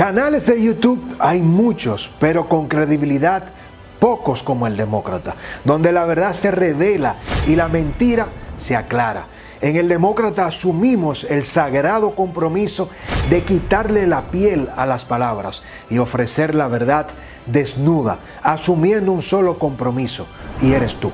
Canales 0.00 0.46
de 0.46 0.62
YouTube 0.62 1.14
hay 1.18 1.42
muchos, 1.42 2.10
pero 2.18 2.48
con 2.48 2.68
credibilidad 2.68 3.42
pocos 3.98 4.42
como 4.42 4.66
el 4.66 4.74
Demócrata, 4.74 5.34
donde 5.62 5.92
la 5.92 6.06
verdad 6.06 6.32
se 6.32 6.50
revela 6.50 7.16
y 7.46 7.54
la 7.54 7.68
mentira 7.68 8.28
se 8.56 8.76
aclara. 8.76 9.26
En 9.60 9.76
el 9.76 9.88
Demócrata 9.88 10.46
asumimos 10.46 11.24
el 11.24 11.44
sagrado 11.44 12.14
compromiso 12.14 12.88
de 13.28 13.42
quitarle 13.42 14.06
la 14.06 14.30
piel 14.30 14.70
a 14.74 14.86
las 14.86 15.04
palabras 15.04 15.62
y 15.90 15.98
ofrecer 15.98 16.54
la 16.54 16.68
verdad 16.68 17.06
desnuda, 17.44 18.20
asumiendo 18.42 19.12
un 19.12 19.20
solo 19.20 19.58
compromiso, 19.58 20.26
y 20.62 20.72
eres 20.72 20.96
tú. 20.96 21.12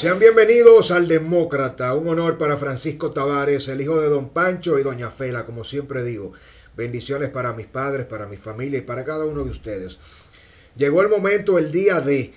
Sean 0.00 0.18
bienvenidos 0.18 0.92
al 0.92 1.08
Demócrata, 1.08 1.92
un 1.92 2.08
honor 2.08 2.38
para 2.38 2.56
Francisco 2.56 3.10
Tavares, 3.10 3.68
el 3.68 3.82
hijo 3.82 4.00
de 4.00 4.08
don 4.08 4.30
Pancho 4.30 4.78
y 4.78 4.82
doña 4.82 5.10
Fela, 5.10 5.44
como 5.44 5.62
siempre 5.62 6.02
digo. 6.02 6.32
Bendiciones 6.74 7.28
para 7.28 7.52
mis 7.52 7.66
padres, 7.66 8.06
para 8.06 8.26
mi 8.26 8.38
familia 8.38 8.78
y 8.78 8.80
para 8.80 9.04
cada 9.04 9.26
uno 9.26 9.44
de 9.44 9.50
ustedes. 9.50 9.98
Llegó 10.74 11.02
el 11.02 11.10
momento, 11.10 11.58
el 11.58 11.70
día 11.70 12.00
de 12.00 12.32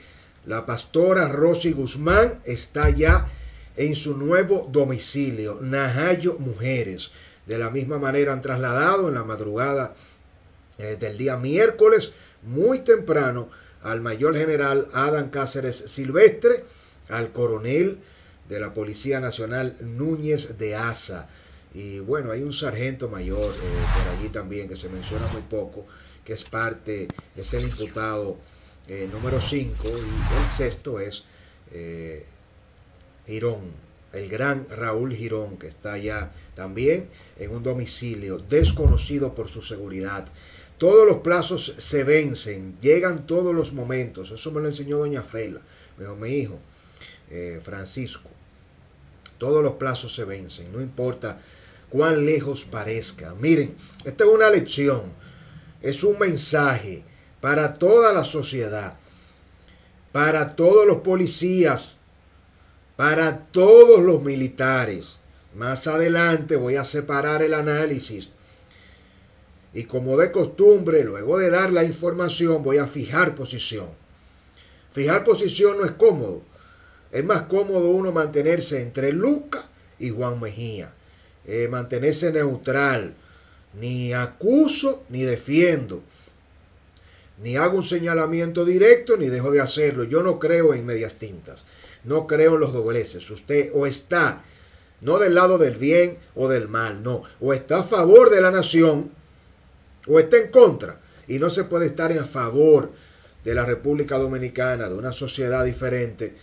la 0.45 0.65
pastora 0.65 1.29
Rosy 1.29 1.71
Guzmán 1.71 2.41
está 2.43 2.89
ya 2.89 3.29
en 3.77 3.95
su 3.95 4.17
nuevo 4.17 4.67
domicilio, 4.69 5.59
Najayo 5.61 6.35
Mujeres. 6.39 7.11
De 7.45 7.57
la 7.57 7.69
misma 7.69 7.97
manera 7.97 8.33
han 8.33 8.41
trasladado 8.41 9.07
en 9.07 9.13
la 9.13 9.23
madrugada 9.23 9.95
eh, 10.79 10.97
del 10.99 11.17
día 11.17 11.37
miércoles, 11.37 12.11
muy 12.41 12.79
temprano, 12.79 13.49
al 13.83 14.01
mayor 14.01 14.35
general 14.35 14.89
Adam 14.91 15.29
Cáceres 15.29 15.77
Silvestre, 15.77 16.65
al 17.09 17.31
coronel 17.31 17.99
de 18.49 18.59
la 18.59 18.73
Policía 18.73 19.19
Nacional 19.19 19.77
Núñez 19.81 20.57
de 20.57 20.75
Asa. 20.75 21.29
Y 21.73 21.99
bueno, 21.99 22.31
hay 22.31 22.43
un 22.43 22.53
sargento 22.53 23.09
mayor 23.09 23.53
eh, 23.53 23.85
por 23.97 24.15
allí 24.15 24.29
también 24.29 24.69
que 24.69 24.75
se 24.75 24.89
menciona 24.89 25.27
muy 25.27 25.41
poco, 25.41 25.85
que 26.23 26.33
es 26.33 26.43
parte, 26.43 27.07
es 27.35 27.53
el 27.53 27.63
imputado 27.63 28.37
eh, 28.87 29.09
número 29.11 29.41
5 29.41 29.87
y 29.87 30.41
el 30.41 30.47
sexto 30.47 30.99
es 30.99 31.23
eh, 31.71 32.25
Girón, 33.25 33.71
el 34.11 34.29
gran 34.29 34.67
Raúl 34.69 35.15
Girón, 35.15 35.57
que 35.57 35.67
está 35.67 35.93
allá 35.93 36.31
también 36.53 37.09
en 37.39 37.51
un 37.51 37.63
domicilio 37.63 38.37
desconocido 38.37 39.33
por 39.33 39.49
su 39.49 39.61
seguridad. 39.61 40.27
Todos 40.77 41.07
los 41.07 41.19
plazos 41.19 41.75
se 41.77 42.03
vencen, 42.03 42.77
llegan 42.81 43.25
todos 43.25 43.55
los 43.55 43.73
momentos. 43.73 44.31
Eso 44.31 44.51
me 44.51 44.61
lo 44.61 44.67
enseñó 44.67 44.97
doña 44.97 45.23
Fela. 45.23 45.61
Me 45.97 46.03
dijo, 46.03 46.15
mi 46.17 46.29
hijo, 46.29 46.59
eh, 47.35 47.59
Francisco. 47.63 48.29
Todos 49.39 49.63
los 49.63 49.73
plazos 49.73 50.13
se 50.13 50.23
vencen, 50.23 50.71
no 50.71 50.79
importa 50.79 51.41
cuán 51.89 52.27
lejos 52.27 52.63
parezca. 52.63 53.33
Miren, 53.33 53.75
esta 54.05 54.23
es 54.23 54.29
una 54.29 54.51
lección, 54.51 55.11
es 55.81 56.03
un 56.03 56.19
mensaje 56.19 57.03
para 57.41 57.73
toda 57.73 58.13
la 58.13 58.23
sociedad, 58.23 58.97
para 60.11 60.55
todos 60.55 60.85
los 60.85 60.97
policías, 60.97 61.97
para 62.95 63.47
todos 63.47 64.03
los 64.03 64.21
militares. 64.21 65.17
Más 65.55 65.87
adelante 65.87 66.55
voy 66.55 66.75
a 66.75 66.83
separar 66.83 67.41
el 67.41 67.55
análisis. 67.55 68.29
Y 69.73 69.85
como 69.85 70.17
de 70.17 70.31
costumbre, 70.31 71.03
luego 71.03 71.39
de 71.39 71.49
dar 71.49 71.73
la 71.73 71.83
información, 71.83 72.61
voy 72.63 72.77
a 72.77 72.85
fijar 72.85 73.33
posición. 73.33 73.87
Fijar 74.91 75.23
posición 75.23 75.79
no 75.79 75.85
es 75.85 75.93
cómodo, 75.93 76.43
es 77.13 77.23
más 77.23 77.43
cómodo 77.43 77.91
uno 77.91 78.11
mantenerse 78.11 78.81
entre 78.81 79.13
Luca 79.13 79.69
y 79.99 80.09
Juan 80.09 80.41
Mejía. 80.41 80.91
Eh, 81.45 81.67
mantenerse 81.69 82.31
neutral. 82.31 83.13
Ni 83.79 84.13
acuso 84.13 85.03
ni 85.09 85.21
defiendo. 85.21 86.01
Ni 87.43 87.55
hago 87.55 87.77
un 87.77 87.83
señalamiento 87.83 88.65
directo 88.65 89.15
ni 89.15 89.29
dejo 89.29 89.51
de 89.51 89.61
hacerlo. 89.61 90.05
Yo 90.05 90.23
no 90.23 90.39
creo 90.39 90.73
en 90.73 90.87
medias 90.87 91.15
tintas. 91.15 91.65
No 92.03 92.25
creo 92.25 92.55
en 92.55 92.61
los 92.61 92.73
dobleces. 92.73 93.29
Usted 93.29 93.69
o 93.75 93.85
está 93.85 94.43
no 95.01 95.19
del 95.19 95.35
lado 95.35 95.59
del 95.59 95.75
bien 95.75 96.17
o 96.33 96.47
del 96.47 96.67
mal, 96.67 97.03
no. 97.03 97.21
O 97.39 97.53
está 97.53 97.81
a 97.81 97.83
favor 97.83 98.31
de 98.31 98.41
la 98.41 98.49
nación 98.49 99.11
o 100.07 100.19
está 100.19 100.37
en 100.37 100.49
contra. 100.49 100.99
Y 101.27 101.37
no 101.37 101.51
se 101.51 101.65
puede 101.65 101.85
estar 101.85 102.11
en 102.11 102.25
favor 102.25 102.91
de 103.45 103.53
la 103.53 103.65
República 103.65 104.17
Dominicana, 104.17 104.89
de 104.89 104.95
una 104.95 105.13
sociedad 105.13 105.63
diferente 105.63 106.35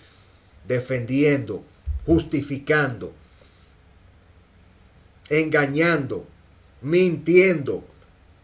defendiendo, 0.71 1.65
justificando, 2.07 3.13
engañando, 5.29 6.29
mintiendo, 6.81 7.83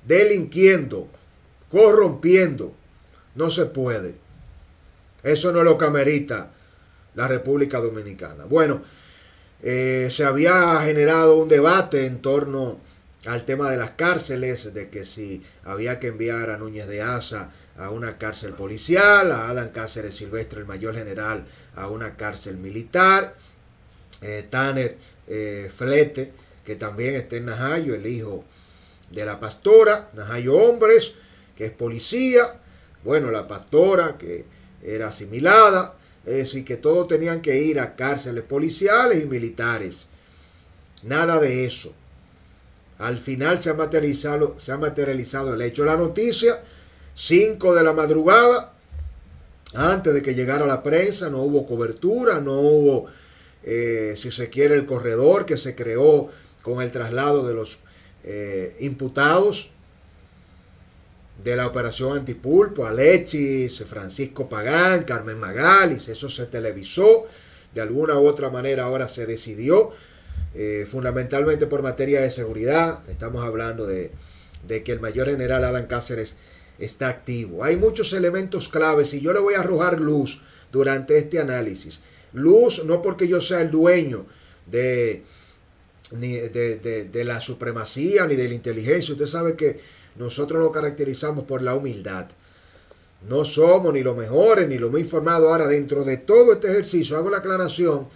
delinquiendo, 0.05 1.09
corrompiendo. 1.71 2.75
No 3.37 3.53
se 3.53 3.67
puede. 3.67 4.17
Eso 5.23 5.53
no 5.53 5.63
lo 5.63 5.79
camerita 5.79 6.51
la 7.15 7.29
República 7.29 7.79
Dominicana. 7.79 8.45
Bueno, 8.45 8.83
eh, 9.63 10.09
se 10.11 10.25
había 10.25 10.81
generado 10.81 11.37
un 11.37 11.49
debate 11.49 12.07
en 12.07 12.21
torno 12.21 12.81
al 13.27 13.45
tema 13.45 13.71
de 13.71 13.77
las 13.77 13.91
cárceles, 13.91 14.75
de 14.75 14.91
que 14.91 15.05
si 15.05 15.45
había 15.63 16.01
que 16.01 16.09
enviar 16.09 16.51
a 16.51 16.57
Núñez 16.57 16.89
de 16.89 17.03
Asa 17.03 17.53
a 17.79 17.91
una 17.91 18.19
cárcel 18.19 18.53
policial, 18.53 19.33
a 19.33 19.49
Adán 19.49 19.71
Cáceres 19.71 20.17
Silvestre, 20.17 20.61
el 20.61 20.67
mayor 20.67 20.95
general, 20.95 21.47
a 21.75 21.89
una 21.89 22.17
cárcel 22.17 22.57
militar, 22.57 23.37
eh, 24.23 24.47
Tanner 24.49 24.97
eh, 25.27 25.71
Flete, 25.75 26.33
que 26.65 26.77
también 26.77 27.15
está 27.15 27.37
en 27.37 27.47
Najayo, 27.47 27.95
el 27.95 28.07
hijo 28.07 28.45
de 29.11 29.25
la 29.25 29.39
pastora, 29.39 30.09
Najayo 30.15 30.55
Hombres, 30.55 31.13
que 31.57 31.67
es 31.67 31.73
policía, 31.73 32.61
bueno, 33.05 33.31
la 33.31 33.47
pastora 33.47 34.17
que 34.19 34.45
era 34.83 35.09
asimilada, 35.09 35.95
es 36.25 36.37
decir, 36.37 36.65
que 36.65 36.77
todos 36.77 37.07
tenían 37.07 37.41
que 37.41 37.59
ir 37.59 37.79
a 37.79 37.95
cárceles 37.95 38.43
policiales 38.45 39.23
y 39.23 39.27
militares. 39.27 40.09
Nada 41.05 41.39
de 41.39 41.65
eso. 41.65 41.95
Al 42.99 43.19
final 43.19 43.61
se 43.61 43.71
ha 43.71 43.75
materializado, 43.75 44.59
se 44.59 44.73
ha 44.73 44.77
materializado 44.77 45.55
el 45.55 45.63
hecho. 45.63 45.85
La 45.85 45.97
noticia 45.97 46.61
5 47.17 47.75
de 47.75 47.83
la 47.83 47.95
madrugada, 47.95 48.75
antes 49.75 50.15
de 50.15 50.23
que 50.23 50.35
llegara 50.35 50.67
la 50.67 50.83
prensa, 50.83 51.31
no 51.31 51.39
hubo 51.39 51.67
cobertura, 51.67 52.41
no 52.41 52.61
hubo, 52.61 53.07
eh, 53.65 54.15
si 54.17 54.31
se 54.31 54.51
quiere, 54.51 54.75
el 54.75 54.87
corredor 54.87 55.47
que 55.47 55.57
se 55.57 55.75
creó 55.75 56.31
con 56.63 56.83
el 56.83 56.93
traslado 56.93 57.47
de 57.47 57.55
los 57.55 57.81
eh, 58.23 58.77
imputados 58.81 59.71
de 61.43 61.57
la 61.57 61.67
operación 61.67 62.19
Antipulpo, 62.19 62.87
Alexis, 62.87 63.85
Francisco 63.89 64.49
Pagán, 64.49 65.05
Carmen 65.05 65.39
Magalis, 65.39 66.09
eso 66.09 66.29
se 66.29 66.47
televisó, 66.47 67.27
de 67.75 67.81
alguna 67.81 68.19
u 68.19 68.27
otra 68.27 68.51
manera 68.51 68.85
ahora 68.85 69.09
se 69.09 69.27
decidió, 69.27 69.93
eh, 70.55 70.87
fundamentalmente 70.91 71.67
por 71.67 71.83
materia 71.83 72.21
de 72.21 72.31
seguridad, 72.31 73.01
estamos 73.09 73.45
hablando 73.45 73.87
de, 73.87 74.13
de 74.67 74.83
que 74.83 74.93
el 74.93 75.01
mayor 75.01 75.29
general 75.29 75.65
Adán 75.65 75.87
Cáceres 75.87 76.37
está 76.79 77.09
activo. 77.09 77.65
Hay 77.65 77.77
muchos 77.77 78.13
elementos 78.13 78.69
claves 78.69 79.15
y 79.15 79.21
yo 79.21 79.33
le 79.33 79.41
voy 79.41 79.55
a 79.55 79.61
arrojar 79.61 80.01
luz 80.01 80.43
durante 80.73 81.17
este 81.19 81.41
análisis. 81.41 82.01
Luz 82.33 82.85
no 82.85 83.01
porque 83.01 83.29
yo 83.29 83.41
sea 83.41 83.63
el 83.63 83.71
dueño 83.71 84.27
de, 84.67 85.23
ni 86.13 86.33
de, 86.33 87.09
de, 87.11 87.25
la 87.25 87.41
supremacía 87.41 88.27
ni 88.27 88.37
de 88.37 88.49
la 88.49 88.55
inteligencia. 88.55 89.13
Usted 89.13 89.27
sabe 89.27 89.57
que 89.57 89.81
nosotros 90.17 90.61
nos 90.61 90.73
caracterizamos 90.73 91.45
por 91.45 91.63
la 91.63 91.75
humildad. 91.75 92.27
No 93.29 93.45
somos 93.45 93.93
ni 93.95 94.03
los 94.03 94.17
mejores 94.17 94.69
ni 94.69 94.79
los 94.79 94.93
más 94.93 95.01
informados. 95.01 95.51
Ahora, 95.51 95.67
dentro 95.67 96.05
de 96.05 96.19
todo 96.19 96.53
este 96.53 96.69
ejercicio, 96.69 97.17
hago 97.17 97.31
la 97.31 97.39
aclaración 97.39 98.09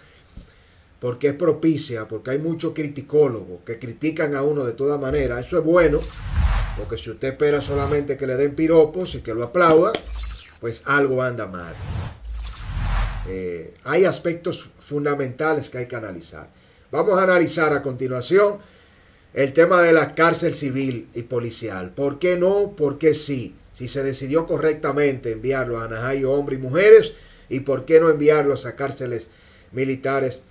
porque 1.01 1.29
es 1.29 1.33
propicia, 1.33 2.07
porque 2.07 2.29
hay 2.29 2.37
muchos 2.37 2.73
criticólogos 2.73 3.61
que 3.65 3.79
critican 3.79 4.35
a 4.35 4.43
uno 4.43 4.63
de 4.63 4.73
toda 4.73 4.99
manera. 4.99 5.39
Eso 5.39 5.57
es 5.57 5.63
bueno, 5.65 5.99
porque 6.77 6.97
si 6.97 7.09
usted 7.09 7.29
espera 7.29 7.61
solamente 7.61 8.17
que 8.17 8.27
le 8.27 8.35
den 8.35 8.55
piropos 8.55 9.15
y 9.15 9.21
que 9.21 9.33
lo 9.33 9.43
aplauda, 9.43 9.91
pues 10.59 10.83
algo 10.85 11.21
anda 11.21 11.47
mal. 11.47 11.73
Eh, 13.27 13.73
hay 13.83 14.05
aspectos 14.05 14.71
fundamentales 14.79 15.69
que 15.69 15.79
hay 15.79 15.87
que 15.87 15.95
analizar. 15.95 16.49
Vamos 16.91 17.19
a 17.19 17.23
analizar 17.23 17.73
a 17.73 17.81
continuación 17.81 18.57
el 19.33 19.53
tema 19.53 19.81
de 19.81 19.93
la 19.93 20.13
cárcel 20.13 20.55
civil 20.55 21.09
y 21.13 21.23
policial. 21.23 21.91
¿Por 21.91 22.19
qué 22.19 22.37
no? 22.37 22.73
¿Por 22.75 22.97
qué 22.97 23.13
sí? 23.15 23.55
Si 23.73 23.87
se 23.87 24.03
decidió 24.03 24.45
correctamente 24.45 25.31
enviarlo 25.31 25.79
a 25.79 25.87
Najayo, 25.87 26.31
hombres 26.31 26.59
y 26.59 26.61
mujeres, 26.61 27.13
y 27.49 27.61
por 27.61 27.85
qué 27.85 27.99
no 27.99 28.09
enviarlos 28.09 28.65
a 28.65 28.75
cárceles 28.75 29.29
militares 29.71 30.41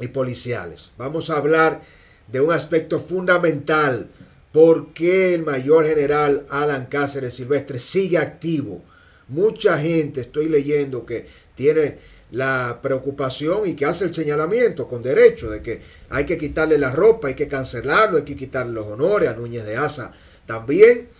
y 0.00 0.08
policiales. 0.08 0.92
Vamos 0.98 1.30
a 1.30 1.36
hablar 1.36 1.80
de 2.28 2.40
un 2.40 2.52
aspecto 2.52 3.00
fundamental 3.00 4.08
¿Por 4.56 4.94
qué 4.94 5.34
el 5.34 5.44
mayor 5.44 5.86
general 5.86 6.46
Adán 6.48 6.86
Cáceres 6.86 7.34
Silvestre 7.34 7.78
sigue 7.78 8.16
activo? 8.16 8.82
Mucha 9.28 9.78
gente, 9.78 10.22
estoy 10.22 10.48
leyendo, 10.48 11.04
que 11.04 11.26
tiene 11.54 11.98
la 12.30 12.80
preocupación 12.80 13.66
y 13.68 13.76
que 13.76 13.84
hace 13.84 14.06
el 14.06 14.14
señalamiento 14.14 14.88
con 14.88 15.02
derecho 15.02 15.50
de 15.50 15.60
que 15.60 15.82
hay 16.08 16.24
que 16.24 16.38
quitarle 16.38 16.78
la 16.78 16.90
ropa, 16.90 17.28
hay 17.28 17.34
que 17.34 17.48
cancelarlo, 17.48 18.16
hay 18.16 18.24
que 18.24 18.34
quitarle 18.34 18.72
los 18.72 18.86
honores 18.86 19.28
a 19.28 19.34
Núñez 19.34 19.66
de 19.66 19.76
Asa 19.76 20.12
también, 20.46 21.10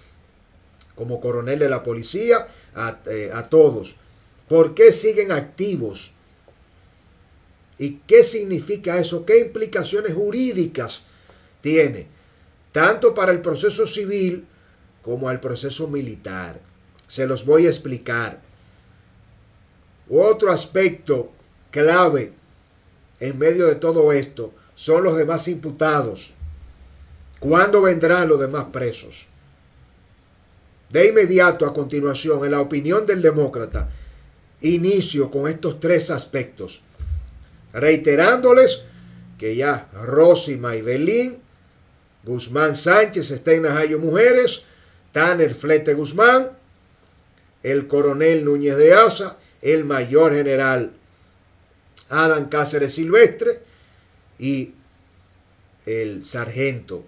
como 0.94 1.20
coronel 1.20 1.58
de 1.58 1.68
la 1.68 1.82
policía, 1.82 2.48
a, 2.74 3.00
eh, 3.04 3.30
a 3.34 3.50
todos. 3.50 3.96
¿Por 4.48 4.74
qué 4.74 4.94
siguen 4.94 5.30
activos? 5.30 6.14
¿Y 7.78 7.98
qué 8.06 8.24
significa 8.24 8.98
eso? 8.98 9.26
¿Qué 9.26 9.40
implicaciones 9.40 10.14
jurídicas 10.14 11.04
tiene? 11.60 12.15
Tanto 12.76 13.14
para 13.14 13.32
el 13.32 13.40
proceso 13.40 13.87
civil 13.87 14.46
como 15.00 15.31
al 15.31 15.40
proceso 15.40 15.88
militar. 15.88 16.61
Se 17.08 17.26
los 17.26 17.46
voy 17.46 17.64
a 17.64 17.70
explicar. 17.70 18.43
Otro 20.11 20.52
aspecto 20.52 21.32
clave 21.70 22.34
en 23.19 23.38
medio 23.38 23.67
de 23.67 23.76
todo 23.76 24.12
esto 24.12 24.52
son 24.75 25.05
los 25.05 25.17
demás 25.17 25.49
imputados. 25.49 26.34
¿Cuándo 27.40 27.81
vendrán 27.81 28.28
los 28.28 28.38
demás 28.38 28.67
presos? 28.75 29.26
De 30.90 31.08
inmediato, 31.08 31.64
a 31.64 31.73
continuación, 31.73 32.44
en 32.44 32.50
la 32.50 32.61
opinión 32.61 33.06
del 33.06 33.23
demócrata, 33.23 33.88
inicio 34.61 35.31
con 35.31 35.49
estos 35.49 35.81
tres 35.81 36.11
aspectos, 36.11 36.82
reiterándoles 37.73 38.82
que 39.38 39.56
ya 39.56 39.88
Rosy 39.94 40.58
Maybelín, 40.58 41.45
Guzmán 42.26 42.75
Sánchez 42.75 43.31
está 43.31 43.52
en 43.52 43.62
Najayo 43.62 44.00
Mujeres, 44.00 44.62
Tanner 45.12 45.55
Flete 45.55 45.94
Guzmán, 45.94 46.50
el 47.62 47.87
coronel 47.87 48.44
Núñez 48.44 48.76
de 48.76 48.94
Asa, 48.94 49.38
el 49.62 49.84
mayor 49.84 50.34
general 50.34 50.93
Adam 52.08 52.49
Cáceres 52.49 52.94
Silvestre 52.94 53.61
y 54.40 54.75
el 55.87 56.25
sargento 56.25 57.05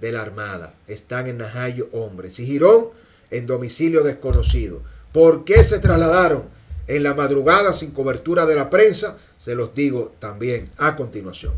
de 0.00 0.10
la 0.10 0.22
Armada. 0.22 0.74
Están 0.88 1.28
en 1.28 1.38
Najayo 1.38 1.88
hombres. 1.92 2.38
Y 2.40 2.46
Girón 2.46 2.90
en 3.30 3.46
domicilio 3.46 4.02
desconocido. 4.02 4.82
¿Por 5.12 5.44
qué 5.44 5.62
se 5.62 5.78
trasladaron 5.78 6.44
en 6.88 7.04
la 7.04 7.14
madrugada 7.14 7.72
sin 7.72 7.92
cobertura 7.92 8.46
de 8.46 8.56
la 8.56 8.68
prensa? 8.68 9.16
Se 9.38 9.54
los 9.54 9.74
digo 9.74 10.12
también 10.18 10.70
a 10.76 10.96
continuación. 10.96 11.54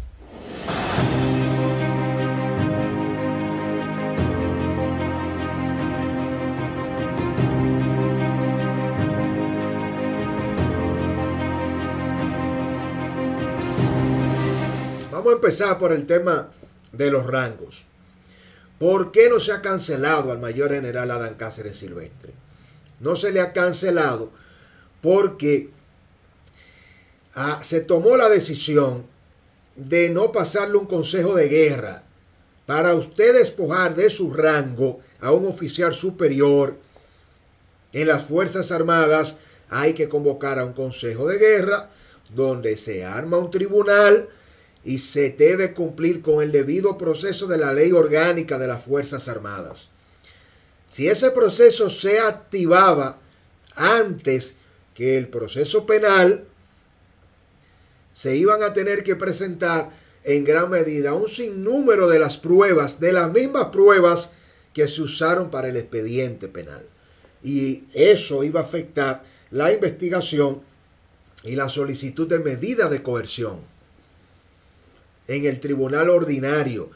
Empezar 15.36 15.78
por 15.78 15.92
el 15.92 16.06
tema 16.06 16.50
de 16.92 17.10
los 17.10 17.26
rangos. 17.26 17.86
¿Por 18.78 19.12
qué 19.12 19.30
no 19.30 19.40
se 19.40 19.52
ha 19.52 19.62
cancelado 19.62 20.32
al 20.32 20.38
mayor 20.38 20.72
general 20.72 21.10
Adán 21.10 21.34
Cáceres 21.34 21.76
Silvestre? 21.76 22.34
No 23.00 23.16
se 23.16 23.32
le 23.32 23.40
ha 23.40 23.52
cancelado 23.52 24.30
porque 25.00 25.70
ah, 27.34 27.60
se 27.62 27.80
tomó 27.80 28.16
la 28.16 28.28
decisión 28.28 29.06
de 29.76 30.10
no 30.10 30.32
pasarle 30.32 30.76
un 30.76 30.86
consejo 30.86 31.34
de 31.34 31.48
guerra 31.48 32.02
para 32.66 32.94
usted 32.94 33.34
despojar 33.34 33.94
de 33.94 34.10
su 34.10 34.32
rango 34.32 35.00
a 35.20 35.30
un 35.32 35.46
oficial 35.46 35.94
superior 35.94 36.76
en 37.92 38.08
las 38.08 38.24
Fuerzas 38.24 38.72
Armadas 38.72 39.38
hay 39.70 39.94
que 39.94 40.08
convocar 40.08 40.58
a 40.58 40.64
un 40.64 40.74
consejo 40.74 41.26
de 41.26 41.38
guerra 41.38 41.88
donde 42.28 42.76
se 42.76 43.04
arma 43.04 43.38
un 43.38 43.50
tribunal 43.50 44.28
y 44.86 44.98
se 44.98 45.30
debe 45.30 45.74
cumplir 45.74 46.22
con 46.22 46.40
el 46.44 46.52
debido 46.52 46.96
proceso 46.96 47.48
de 47.48 47.58
la 47.58 47.72
ley 47.72 47.90
orgánica 47.90 48.56
de 48.56 48.68
las 48.68 48.84
Fuerzas 48.84 49.26
Armadas. 49.26 49.88
Si 50.88 51.08
ese 51.08 51.32
proceso 51.32 51.90
se 51.90 52.20
activaba 52.20 53.18
antes 53.74 54.54
que 54.94 55.18
el 55.18 55.26
proceso 55.26 55.84
penal, 55.86 56.44
se 58.14 58.36
iban 58.36 58.62
a 58.62 58.74
tener 58.74 59.02
que 59.02 59.16
presentar 59.16 59.90
en 60.22 60.44
gran 60.44 60.70
medida 60.70 61.14
un 61.14 61.28
sinnúmero 61.28 62.06
de 62.08 62.20
las 62.20 62.36
pruebas, 62.36 63.00
de 63.00 63.12
las 63.12 63.32
mismas 63.32 63.66
pruebas 63.66 64.30
que 64.72 64.86
se 64.86 65.02
usaron 65.02 65.50
para 65.50 65.68
el 65.68 65.76
expediente 65.76 66.46
penal. 66.46 66.86
Y 67.42 67.84
eso 67.92 68.44
iba 68.44 68.60
a 68.60 68.62
afectar 68.62 69.24
la 69.50 69.72
investigación 69.72 70.62
y 71.42 71.56
la 71.56 71.68
solicitud 71.68 72.28
de 72.28 72.38
medidas 72.38 72.88
de 72.88 73.02
coerción 73.02 73.75
en 75.28 75.46
el 75.46 75.60
tribunal 75.60 76.10
ordinario. 76.10 76.90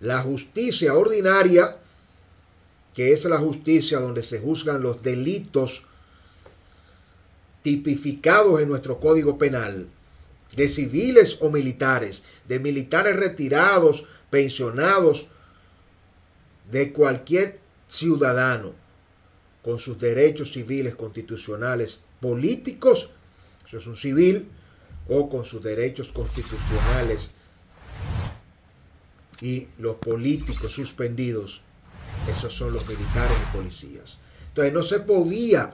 La 0.00 0.22
justicia 0.22 0.94
ordinaria, 0.94 1.76
que 2.94 3.12
es 3.12 3.24
la 3.24 3.38
justicia 3.38 4.00
donde 4.00 4.22
se 4.22 4.38
juzgan 4.38 4.82
los 4.82 5.02
delitos 5.02 5.84
tipificados 7.62 8.60
en 8.60 8.68
nuestro 8.68 8.98
código 9.00 9.38
penal, 9.38 9.88
de 10.56 10.68
civiles 10.68 11.38
o 11.40 11.50
militares, 11.50 12.22
de 12.48 12.58
militares 12.58 13.16
retirados, 13.16 14.06
pensionados, 14.30 15.28
de 16.70 16.92
cualquier 16.92 17.60
ciudadano 17.88 18.72
con 19.62 19.78
sus 19.78 19.98
derechos 19.98 20.52
civiles, 20.52 20.94
constitucionales, 20.94 22.00
políticos, 22.20 23.10
eso 23.66 23.78
es 23.78 23.86
un 23.86 23.96
civil, 23.96 24.48
o 25.08 25.28
con 25.28 25.44
sus 25.44 25.62
derechos 25.62 26.08
constitucionales 26.12 27.32
y 29.40 29.68
los 29.78 29.96
políticos 29.96 30.72
suspendidos, 30.72 31.62
esos 32.30 32.54
son 32.54 32.72
los 32.72 32.86
militares 32.86 33.36
y 33.42 33.56
policías. 33.56 34.18
Entonces 34.48 34.72
no 34.72 34.82
se 34.82 35.00
podía 35.00 35.70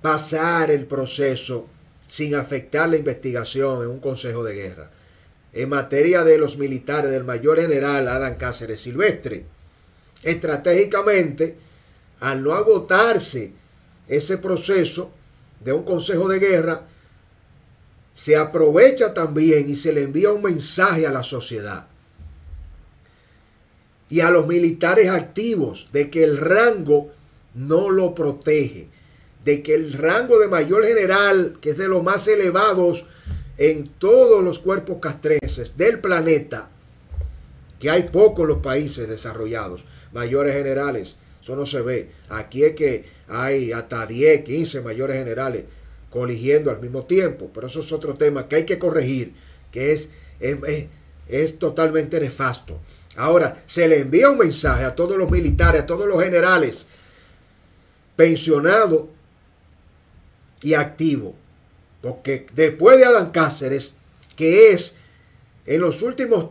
pasar 0.00 0.70
el 0.70 0.86
proceso 0.86 1.66
sin 2.08 2.34
afectar 2.34 2.88
la 2.88 2.96
investigación 2.96 3.82
en 3.82 3.90
un 3.90 4.00
consejo 4.00 4.42
de 4.42 4.54
guerra. 4.54 4.90
En 5.52 5.68
materia 5.68 6.24
de 6.24 6.38
los 6.38 6.58
militares 6.58 7.10
del 7.10 7.24
mayor 7.24 7.60
general 7.60 8.08
Adán 8.08 8.36
Cáceres 8.36 8.80
Silvestre, 8.80 9.44
estratégicamente, 10.22 11.56
al 12.20 12.42
no 12.42 12.52
agotarse 12.52 13.52
ese 14.08 14.38
proceso 14.38 15.12
de 15.60 15.72
un 15.72 15.84
consejo 15.84 16.28
de 16.28 16.38
guerra, 16.38 16.86
se 18.14 18.36
aprovecha 18.36 19.14
también 19.14 19.68
y 19.68 19.76
se 19.76 19.92
le 19.92 20.02
envía 20.02 20.32
un 20.32 20.42
mensaje 20.42 21.06
a 21.06 21.10
la 21.10 21.22
sociedad 21.22 21.86
y 24.10 24.20
a 24.20 24.30
los 24.30 24.46
militares 24.46 25.08
activos 25.08 25.88
de 25.92 26.10
que 26.10 26.24
el 26.24 26.36
rango 26.36 27.10
no 27.54 27.90
lo 27.90 28.14
protege, 28.14 28.88
de 29.44 29.62
que 29.62 29.74
el 29.74 29.92
rango 29.92 30.38
de 30.38 30.48
mayor 30.48 30.84
general, 30.84 31.58
que 31.60 31.70
es 31.70 31.78
de 31.78 31.88
los 31.88 32.02
más 32.02 32.26
elevados 32.26 33.06
en 33.56 33.88
todos 33.88 34.42
los 34.42 34.58
cuerpos 34.58 34.98
castrenses 35.00 35.76
del 35.76 36.00
planeta, 36.00 36.68
que 37.78 37.88
hay 37.88 38.04
pocos 38.04 38.46
los 38.46 38.58
países 38.58 39.08
desarrollados, 39.08 39.84
mayores 40.12 40.54
generales, 40.54 41.16
eso 41.42 41.56
no 41.56 41.64
se 41.64 41.80
ve. 41.80 42.10
Aquí 42.28 42.64
es 42.64 42.74
que 42.74 43.04
hay 43.28 43.72
hasta 43.72 44.06
10, 44.06 44.44
15 44.44 44.82
mayores 44.82 45.16
generales 45.16 45.64
coligiendo 46.10 46.70
al 46.70 46.80
mismo 46.80 47.04
tiempo. 47.06 47.50
Pero 47.52 47.68
eso 47.68 47.80
es 47.80 47.92
otro 47.92 48.14
tema 48.14 48.48
que 48.48 48.56
hay 48.56 48.66
que 48.66 48.78
corregir, 48.78 49.32
que 49.72 49.92
es, 49.92 50.10
es, 51.28 51.58
totalmente 51.58 52.20
nefasto. 52.20 52.80
Ahora, 53.16 53.62
se 53.66 53.88
le 53.88 54.00
envía 54.00 54.30
un 54.30 54.38
mensaje 54.38 54.84
a 54.84 54.94
todos 54.94 55.16
los 55.16 55.30
militares, 55.30 55.82
a 55.82 55.86
todos 55.86 56.06
los 56.06 56.22
generales, 56.22 56.86
pensionados 58.16 59.06
y 60.62 60.74
activos. 60.74 61.34
Porque 62.02 62.46
después 62.54 62.98
de 62.98 63.04
Adán 63.04 63.30
Cáceres, 63.30 63.92
que 64.36 64.72
es 64.72 64.94
en 65.66 65.80
los 65.80 66.02
últimos 66.02 66.50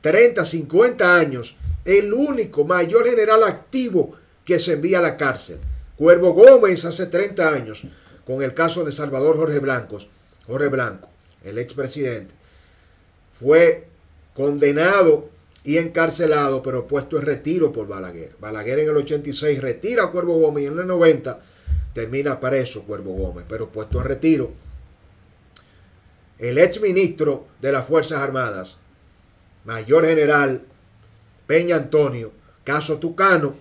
30, 0.00 0.44
50 0.44 1.16
años, 1.16 1.56
el 1.84 2.12
único 2.12 2.64
mayor 2.64 3.06
general 3.06 3.44
activo 3.44 4.16
que 4.44 4.58
se 4.58 4.74
envía 4.74 4.98
a 4.98 5.02
la 5.02 5.16
cárcel. 5.16 5.58
Cuervo 5.96 6.32
Gómez 6.32 6.84
hace 6.84 7.06
30 7.06 7.48
años 7.48 7.86
con 8.26 8.42
el 8.42 8.54
caso 8.54 8.84
de 8.84 8.92
Salvador 8.92 9.36
Jorge 9.36 9.58
Blancos, 9.58 10.08
Jorge 10.46 10.68
Blanco, 10.68 11.08
el 11.42 11.58
expresidente, 11.58 12.34
fue 13.38 13.86
condenado 14.34 15.28
y 15.64 15.78
encarcelado, 15.78 16.62
pero 16.62 16.86
puesto 16.86 17.18
en 17.18 17.24
retiro 17.24 17.72
por 17.72 17.86
Balaguer. 17.86 18.32
Balaguer 18.38 18.80
en 18.80 18.90
el 18.90 18.96
86 18.96 19.60
retira 19.60 20.04
a 20.04 20.10
Cuervo 20.10 20.38
Gómez 20.38 20.64
y 20.64 20.66
en 20.66 20.78
el 20.78 20.86
90 20.86 21.40
termina 21.94 22.38
preso 22.38 22.82
Cuervo 22.82 23.12
Gómez, 23.14 23.46
pero 23.48 23.70
puesto 23.70 23.98
en 23.98 24.04
retiro. 24.04 24.52
El 26.38 26.58
exministro 26.58 27.46
de 27.62 27.72
las 27.72 27.86
Fuerzas 27.86 28.20
Armadas, 28.20 28.78
mayor 29.64 30.04
general 30.04 30.62
Peña 31.46 31.76
Antonio, 31.76 32.32
caso 32.64 32.98
Tucano, 32.98 33.56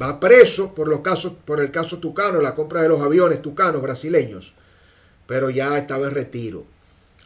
va 0.00 0.20
preso 0.20 0.74
por, 0.74 0.88
los 0.88 1.00
casos, 1.00 1.34
por 1.44 1.60
el 1.60 1.70
caso 1.70 1.98
Tucano, 1.98 2.40
la 2.40 2.54
compra 2.54 2.82
de 2.82 2.88
los 2.88 3.00
aviones 3.00 3.42
tucanos 3.42 3.82
brasileños, 3.82 4.54
pero 5.26 5.50
ya 5.50 5.76
estaba 5.76 6.06
en 6.06 6.14
retiro. 6.14 6.66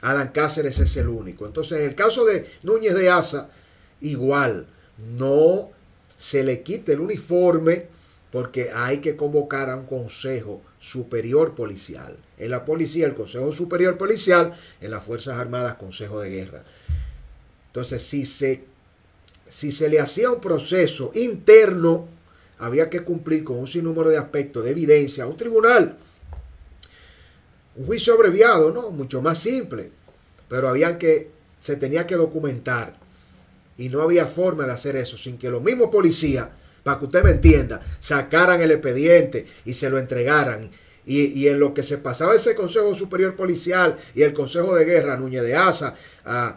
Adán 0.00 0.32
Cáceres 0.32 0.78
es 0.80 0.96
el 0.96 1.08
único. 1.08 1.46
Entonces, 1.46 1.80
en 1.80 1.88
el 1.88 1.94
caso 1.94 2.24
de 2.24 2.50
Núñez 2.62 2.94
de 2.94 3.08
Asa, 3.08 3.48
igual, 4.00 4.66
no 4.98 5.70
se 6.18 6.42
le 6.42 6.62
quite 6.62 6.92
el 6.92 7.00
uniforme 7.00 7.86
porque 8.30 8.70
hay 8.74 8.98
que 8.98 9.16
convocar 9.16 9.70
a 9.70 9.76
un 9.76 9.86
consejo 9.86 10.60
superior 10.80 11.54
policial. 11.54 12.16
En 12.36 12.50
la 12.50 12.64
policía, 12.64 13.06
el 13.06 13.14
Consejo 13.14 13.52
Superior 13.52 13.96
Policial, 13.96 14.52
en 14.80 14.90
las 14.90 15.04
Fuerzas 15.04 15.38
Armadas, 15.38 15.76
Consejo 15.76 16.20
de 16.20 16.30
Guerra. 16.30 16.64
Entonces, 17.68 18.02
si 18.02 18.26
se, 18.26 18.64
si 19.48 19.70
se 19.70 19.88
le 19.88 20.00
hacía 20.00 20.30
un 20.30 20.40
proceso 20.40 21.12
interno, 21.14 22.08
había 22.58 22.88
que 22.88 23.02
cumplir 23.02 23.44
con 23.44 23.58
un 23.58 23.66
sinnúmero 23.66 24.10
de 24.10 24.18
aspectos 24.18 24.64
de 24.64 24.70
evidencia 24.70 25.26
un 25.26 25.36
tribunal. 25.36 25.96
Un 27.76 27.86
juicio 27.86 28.14
abreviado, 28.14 28.70
¿no? 28.70 28.90
Mucho 28.90 29.20
más 29.20 29.38
simple. 29.38 29.90
Pero 30.48 30.68
había 30.68 30.98
que, 30.98 31.30
se 31.60 31.76
tenía 31.76 32.06
que 32.06 32.14
documentar. 32.14 32.96
Y 33.76 33.88
no 33.88 34.02
había 34.02 34.26
forma 34.26 34.66
de 34.66 34.72
hacer 34.72 34.96
eso 34.96 35.18
sin 35.18 35.36
que 35.36 35.50
los 35.50 35.62
mismos 35.62 35.90
policías, 35.90 36.48
para 36.84 36.98
que 37.00 37.06
usted 37.06 37.24
me 37.24 37.32
entienda, 37.32 37.80
sacaran 37.98 38.60
el 38.60 38.70
expediente 38.70 39.46
y 39.64 39.74
se 39.74 39.90
lo 39.90 39.98
entregaran. 39.98 40.70
Y, 41.06 41.48
en 41.48 41.60
lo 41.60 41.74
que 41.74 41.82
se 41.82 41.98
pasaba 41.98 42.34
ese 42.34 42.54
Consejo 42.54 42.94
Superior 42.94 43.36
Policial 43.36 43.98
y 44.14 44.22
el 44.22 44.32
Consejo 44.32 44.74
de 44.74 44.86
Guerra, 44.86 45.18
Núñez 45.18 45.42
de 45.42 45.54
Asa, 45.54 45.94
a 46.24 46.56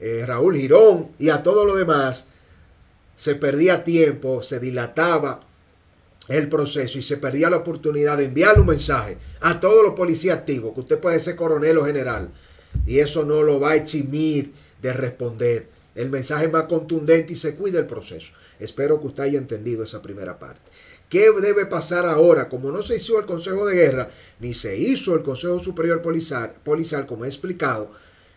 eh, 0.00 0.24
Raúl 0.26 0.56
Girón 0.56 1.12
y 1.18 1.28
a 1.28 1.44
todo 1.44 1.64
lo 1.64 1.76
demás, 1.76 2.24
se 3.16 3.34
perdía 3.34 3.84
tiempo, 3.84 4.42
se 4.42 4.60
dilataba 4.60 5.40
el 6.28 6.48
proceso 6.48 6.98
y 6.98 7.02
se 7.02 7.16
perdía 7.16 7.50
la 7.50 7.58
oportunidad 7.58 8.18
de 8.18 8.26
enviarle 8.26 8.60
un 8.60 8.68
mensaje 8.68 9.18
a 9.40 9.60
todos 9.60 9.84
los 9.84 9.94
policías 9.94 10.38
activos, 10.38 10.74
que 10.74 10.80
usted 10.80 11.00
puede 11.00 11.20
ser 11.20 11.36
coronel 11.36 11.78
o 11.78 11.86
general, 11.86 12.30
y 12.86 13.00
eso 13.00 13.24
no 13.24 13.42
lo 13.42 13.60
va 13.60 13.72
a 13.72 13.76
eximir 13.76 14.52
de 14.80 14.92
responder. 14.92 15.68
El 15.94 16.08
mensaje 16.08 16.48
más 16.48 16.64
contundente 16.64 17.34
y 17.34 17.36
se 17.36 17.54
cuida 17.54 17.78
el 17.78 17.86
proceso. 17.86 18.32
Espero 18.58 19.00
que 19.00 19.08
usted 19.08 19.24
haya 19.24 19.38
entendido 19.38 19.84
esa 19.84 20.00
primera 20.00 20.38
parte. 20.38 20.62
¿Qué 21.08 21.30
debe 21.42 21.66
pasar 21.66 22.06
ahora? 22.06 22.48
Como 22.48 22.72
no 22.72 22.80
se 22.80 22.96
hizo 22.96 23.18
el 23.18 23.26
Consejo 23.26 23.66
de 23.66 23.76
Guerra, 23.76 24.08
ni 24.40 24.54
se 24.54 24.78
hizo 24.78 25.14
el 25.14 25.22
Consejo 25.22 25.58
Superior 25.58 26.00
Policial, 26.00 26.54
policial 26.64 27.06
como 27.06 27.26
he 27.26 27.28
explicado, 27.28 27.92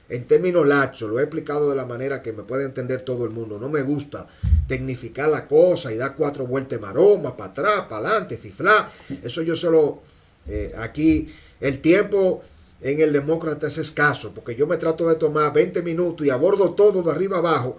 en 0.07 0.25
términos 0.25 0.67
laxos, 0.67 1.09
lo 1.09 1.19
he 1.19 1.23
explicado 1.23 1.69
de 1.69 1.75
la 1.75 1.85
manera 1.85 2.21
que 2.21 2.31
me 2.31 2.43
puede 2.43 2.65
entender 2.65 3.01
todo 3.01 3.25
el 3.25 3.31
mundo. 3.31 3.57
No 3.59 3.69
me 3.69 3.81
gusta 3.81 4.27
tecnificar 4.67 5.29
la 5.29 5.47
cosa 5.47 5.91
y 5.91 5.97
dar 5.97 6.15
cuatro 6.15 6.45
vueltas 6.45 6.79
maroma, 6.79 7.35
para 7.35 7.51
atrás, 7.51 7.85
para 7.89 8.09
adelante, 8.09 8.37
fifla. 8.37 8.91
Eso 9.23 9.41
yo 9.41 9.55
solo, 9.55 10.01
eh, 10.47 10.73
aquí, 10.77 11.29
el 11.59 11.81
tiempo 11.81 12.43
en 12.81 12.99
el 12.99 13.13
demócrata 13.13 13.67
es 13.67 13.77
escaso, 13.79 14.31
porque 14.33 14.55
yo 14.55 14.67
me 14.67 14.77
trato 14.77 15.07
de 15.07 15.15
tomar 15.15 15.51
20 15.53 15.81
minutos 15.81 16.25
y 16.25 16.29
abordo 16.29 16.71
todo 16.73 17.01
de 17.01 17.11
arriba 17.11 17.39
abajo 17.39 17.77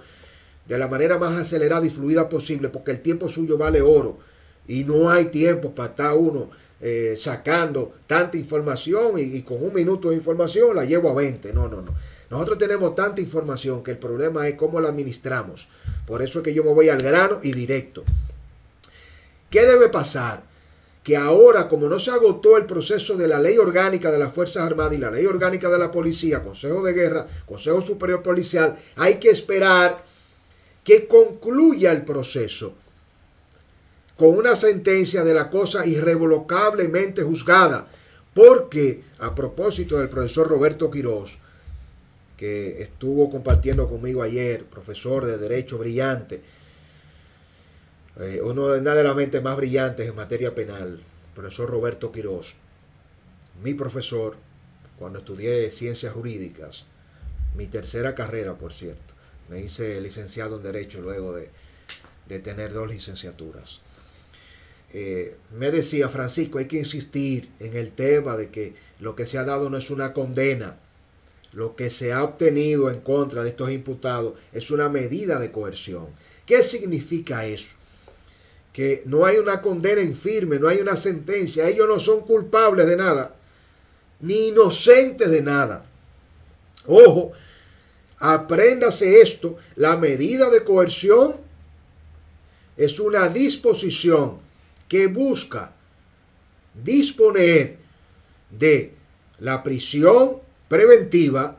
de 0.66 0.78
la 0.78 0.88
manera 0.88 1.18
más 1.18 1.36
acelerada 1.36 1.86
y 1.86 1.90
fluida 1.90 2.28
posible, 2.28 2.70
porque 2.70 2.90
el 2.90 3.00
tiempo 3.00 3.28
suyo 3.28 3.56
vale 3.56 3.82
oro 3.82 4.18
y 4.66 4.82
no 4.82 5.08
hay 5.08 5.26
tiempo 5.26 5.72
para 5.72 5.90
estar 5.90 6.16
uno 6.16 6.50
eh, 6.80 7.14
sacando 7.16 7.92
tanta 8.06 8.36
información 8.36 9.18
y, 9.18 9.22
y, 9.22 9.42
con 9.42 9.64
un 9.64 9.72
minuto 9.72 10.10
de 10.10 10.16
información 10.16 10.74
la 10.74 10.84
llevo 10.84 11.08
a 11.08 11.14
20. 11.14 11.52
No, 11.52 11.68
no, 11.68 11.82
no. 11.82 11.94
Nosotros 12.30 12.58
tenemos 12.58 12.94
tanta 12.94 13.20
información 13.20 13.82
que 13.84 13.92
el 13.92 13.98
problema 13.98 14.48
es 14.48 14.56
cómo 14.56 14.80
la 14.80 14.88
administramos. 14.88 15.68
Por 16.06 16.22
eso 16.22 16.38
es 16.38 16.44
que 16.44 16.54
yo 16.54 16.64
me 16.64 16.72
voy 16.72 16.88
al 16.88 17.02
grano 17.02 17.40
y 17.42 17.52
directo. 17.52 18.04
¿Qué 19.50 19.62
debe 19.62 19.88
pasar? 19.88 20.42
Que 21.04 21.16
ahora, 21.16 21.68
como 21.68 21.88
no 21.88 22.00
se 22.00 22.10
agotó 22.10 22.56
el 22.56 22.66
proceso 22.66 23.16
de 23.16 23.28
la 23.28 23.38
ley 23.38 23.58
orgánica 23.58 24.10
de 24.10 24.18
las 24.18 24.34
Fuerzas 24.34 24.64
Armadas 24.64 24.94
y 24.94 24.98
la 24.98 25.10
ley 25.10 25.24
orgánica 25.24 25.68
de 25.68 25.78
la 25.78 25.92
Policía, 25.92 26.42
Consejo 26.42 26.82
de 26.82 26.92
Guerra, 26.92 27.26
Consejo 27.46 27.80
Superior 27.80 28.22
Policial, 28.22 28.76
hay 28.96 29.16
que 29.16 29.30
esperar 29.30 30.02
que 30.82 31.06
concluya 31.06 31.92
el 31.92 32.04
proceso 32.04 32.74
con 34.16 34.36
una 34.36 34.56
sentencia 34.56 35.22
de 35.24 35.34
la 35.34 35.50
cosa 35.50 35.86
irrevocablemente 35.86 37.22
juzgada. 37.22 37.86
Porque, 38.34 39.02
a 39.18 39.34
propósito 39.34 39.98
del 39.98 40.08
profesor 40.08 40.48
Roberto 40.48 40.90
Quirós, 40.90 41.38
que 42.36 42.82
estuvo 42.82 43.30
compartiendo 43.30 43.88
conmigo 43.88 44.22
ayer, 44.22 44.64
profesor 44.64 45.24
de 45.24 45.38
Derecho 45.38 45.78
brillante, 45.78 46.42
eh, 48.20 48.40
uno 48.42 48.68
de, 48.68 48.80
una 48.80 48.94
de 48.94 49.04
las 49.04 49.16
mentes 49.16 49.42
más 49.42 49.56
brillantes 49.56 50.08
en 50.08 50.14
materia 50.14 50.54
penal, 50.54 51.00
profesor 51.34 51.70
Roberto 51.70 52.12
Quirós, 52.12 52.56
mi 53.62 53.74
profesor, 53.74 54.36
cuando 54.98 55.18
estudié 55.18 55.70
ciencias 55.70 56.12
jurídicas, 56.12 56.84
mi 57.56 57.66
tercera 57.66 58.14
carrera, 58.14 58.54
por 58.54 58.72
cierto, 58.72 59.14
me 59.48 59.60
hice 59.60 60.00
licenciado 60.00 60.56
en 60.56 60.62
Derecho 60.62 61.00
luego 61.00 61.34
de, 61.34 61.50
tener 62.40 62.72
dos 62.72 62.88
licenciaturas. 62.88 63.80
Eh, 64.92 65.36
me 65.52 65.70
decía, 65.70 66.08
Francisco, 66.08 66.58
hay 66.58 66.66
que 66.66 66.78
insistir 66.78 67.50
en 67.60 67.76
el 67.76 67.92
tema 67.92 68.36
de 68.36 68.50
que 68.50 68.74
lo 69.00 69.14
que 69.14 69.26
se 69.26 69.38
ha 69.38 69.44
dado 69.44 69.70
no 69.70 69.76
es 69.76 69.90
una 69.90 70.12
condena, 70.12 70.78
lo 71.56 71.74
que 71.74 71.88
se 71.88 72.12
ha 72.12 72.22
obtenido 72.22 72.90
en 72.90 73.00
contra 73.00 73.42
de 73.42 73.48
estos 73.48 73.72
imputados 73.72 74.34
es 74.52 74.70
una 74.70 74.90
medida 74.90 75.38
de 75.38 75.50
coerción. 75.50 76.08
¿Qué 76.44 76.62
significa 76.62 77.46
eso? 77.46 77.70
Que 78.74 79.02
no 79.06 79.24
hay 79.24 79.38
una 79.38 79.62
condena 79.62 80.02
en 80.02 80.14
firme, 80.14 80.58
no 80.58 80.68
hay 80.68 80.80
una 80.80 80.98
sentencia, 80.98 81.66
ellos 81.66 81.88
no 81.88 81.98
son 81.98 82.20
culpables 82.20 82.86
de 82.86 82.98
nada, 82.98 83.34
ni 84.20 84.48
inocentes 84.48 85.30
de 85.30 85.40
nada. 85.40 85.86
Ojo, 86.84 87.32
apréndase 88.18 89.22
esto, 89.22 89.56
la 89.76 89.96
medida 89.96 90.50
de 90.50 90.62
coerción 90.62 91.36
es 92.76 93.00
una 93.00 93.30
disposición 93.30 94.40
que 94.88 95.06
busca 95.06 95.72
disponer 96.74 97.78
de 98.50 98.92
la 99.38 99.62
prisión 99.62 100.44
preventiva 100.68 101.56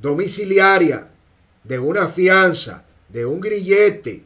domiciliaria 0.00 1.10
de 1.62 1.78
una 1.78 2.08
fianza, 2.08 2.84
de 3.08 3.24
un 3.24 3.40
grillete, 3.40 4.24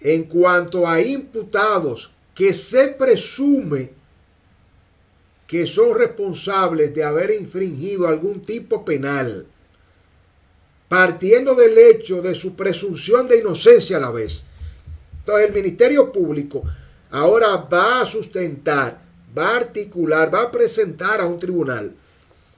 en 0.00 0.24
cuanto 0.24 0.88
a 0.88 1.00
imputados 1.00 2.12
que 2.34 2.52
se 2.52 2.88
presume 2.88 3.92
que 5.46 5.66
son 5.66 5.96
responsables 5.96 6.94
de 6.94 7.04
haber 7.04 7.30
infringido 7.30 8.08
algún 8.08 8.40
tipo 8.40 8.84
penal, 8.84 9.46
partiendo 10.88 11.54
del 11.54 11.76
hecho 11.76 12.22
de 12.22 12.34
su 12.34 12.56
presunción 12.56 13.28
de 13.28 13.38
inocencia 13.38 13.98
a 13.98 14.00
la 14.00 14.10
vez. 14.10 14.42
Entonces 15.18 15.48
el 15.48 15.54
Ministerio 15.54 16.10
Público 16.10 16.64
ahora 17.10 17.56
va 17.56 18.00
a 18.00 18.06
sustentar 18.06 19.01
va 19.36 19.50
a 19.50 19.56
articular, 19.56 20.32
va 20.32 20.42
a 20.42 20.50
presentar 20.50 21.20
a 21.20 21.26
un 21.26 21.38
tribunal 21.38 21.94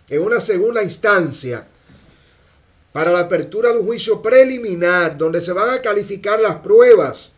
en 0.09 0.23
una 0.23 0.41
segunda 0.41 0.83
instancia 0.83 1.67
para 2.93 3.11
la 3.11 3.21
apertura 3.21 3.73
de 3.73 3.79
un 3.79 3.87
juicio 3.87 4.23
preliminar 4.23 5.17
donde 5.17 5.41
se 5.41 5.53
van 5.53 5.71
a 5.71 5.83
calificar 5.83 6.39
las 6.41 6.57
pruebas, 6.57 7.33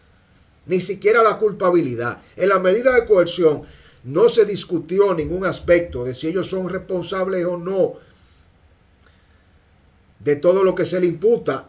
ni 0.66 0.80
siquiera 0.80 1.22
la 1.22 1.38
culpabilidad. 1.38 2.20
En 2.36 2.48
la 2.48 2.58
medida 2.58 2.94
de 2.94 3.06
coerción 3.06 3.62
no 4.04 4.28
se 4.28 4.44
discutió 4.44 5.14
ningún 5.14 5.46
aspecto 5.46 6.04
de 6.04 6.14
si 6.14 6.28
ellos 6.28 6.48
son 6.48 6.68
responsables 6.68 7.44
o 7.46 7.56
no 7.56 7.94
de 10.18 10.36
todo 10.36 10.62
lo 10.62 10.74
que 10.74 10.84
se 10.84 11.00
le 11.00 11.06
imputa. 11.06 11.68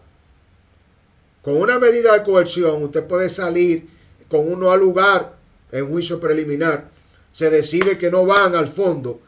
Con 1.41 1.55
una 1.57 1.79
medida 1.79 2.13
de 2.13 2.23
coerción 2.23 2.83
usted 2.83 3.05
puede 3.05 3.29
salir 3.29 3.87
con 4.27 4.51
uno 4.51 4.71
al 4.71 4.79
lugar 4.79 5.37
en 5.71 5.89
juicio 5.89 6.19
preliminar 6.19 6.96
se 7.37 7.51
decide 7.51 7.99
que 7.99 8.09
no 8.09 8.25
van 8.25 8.55
al 8.55 8.67
fondo, 8.67 9.21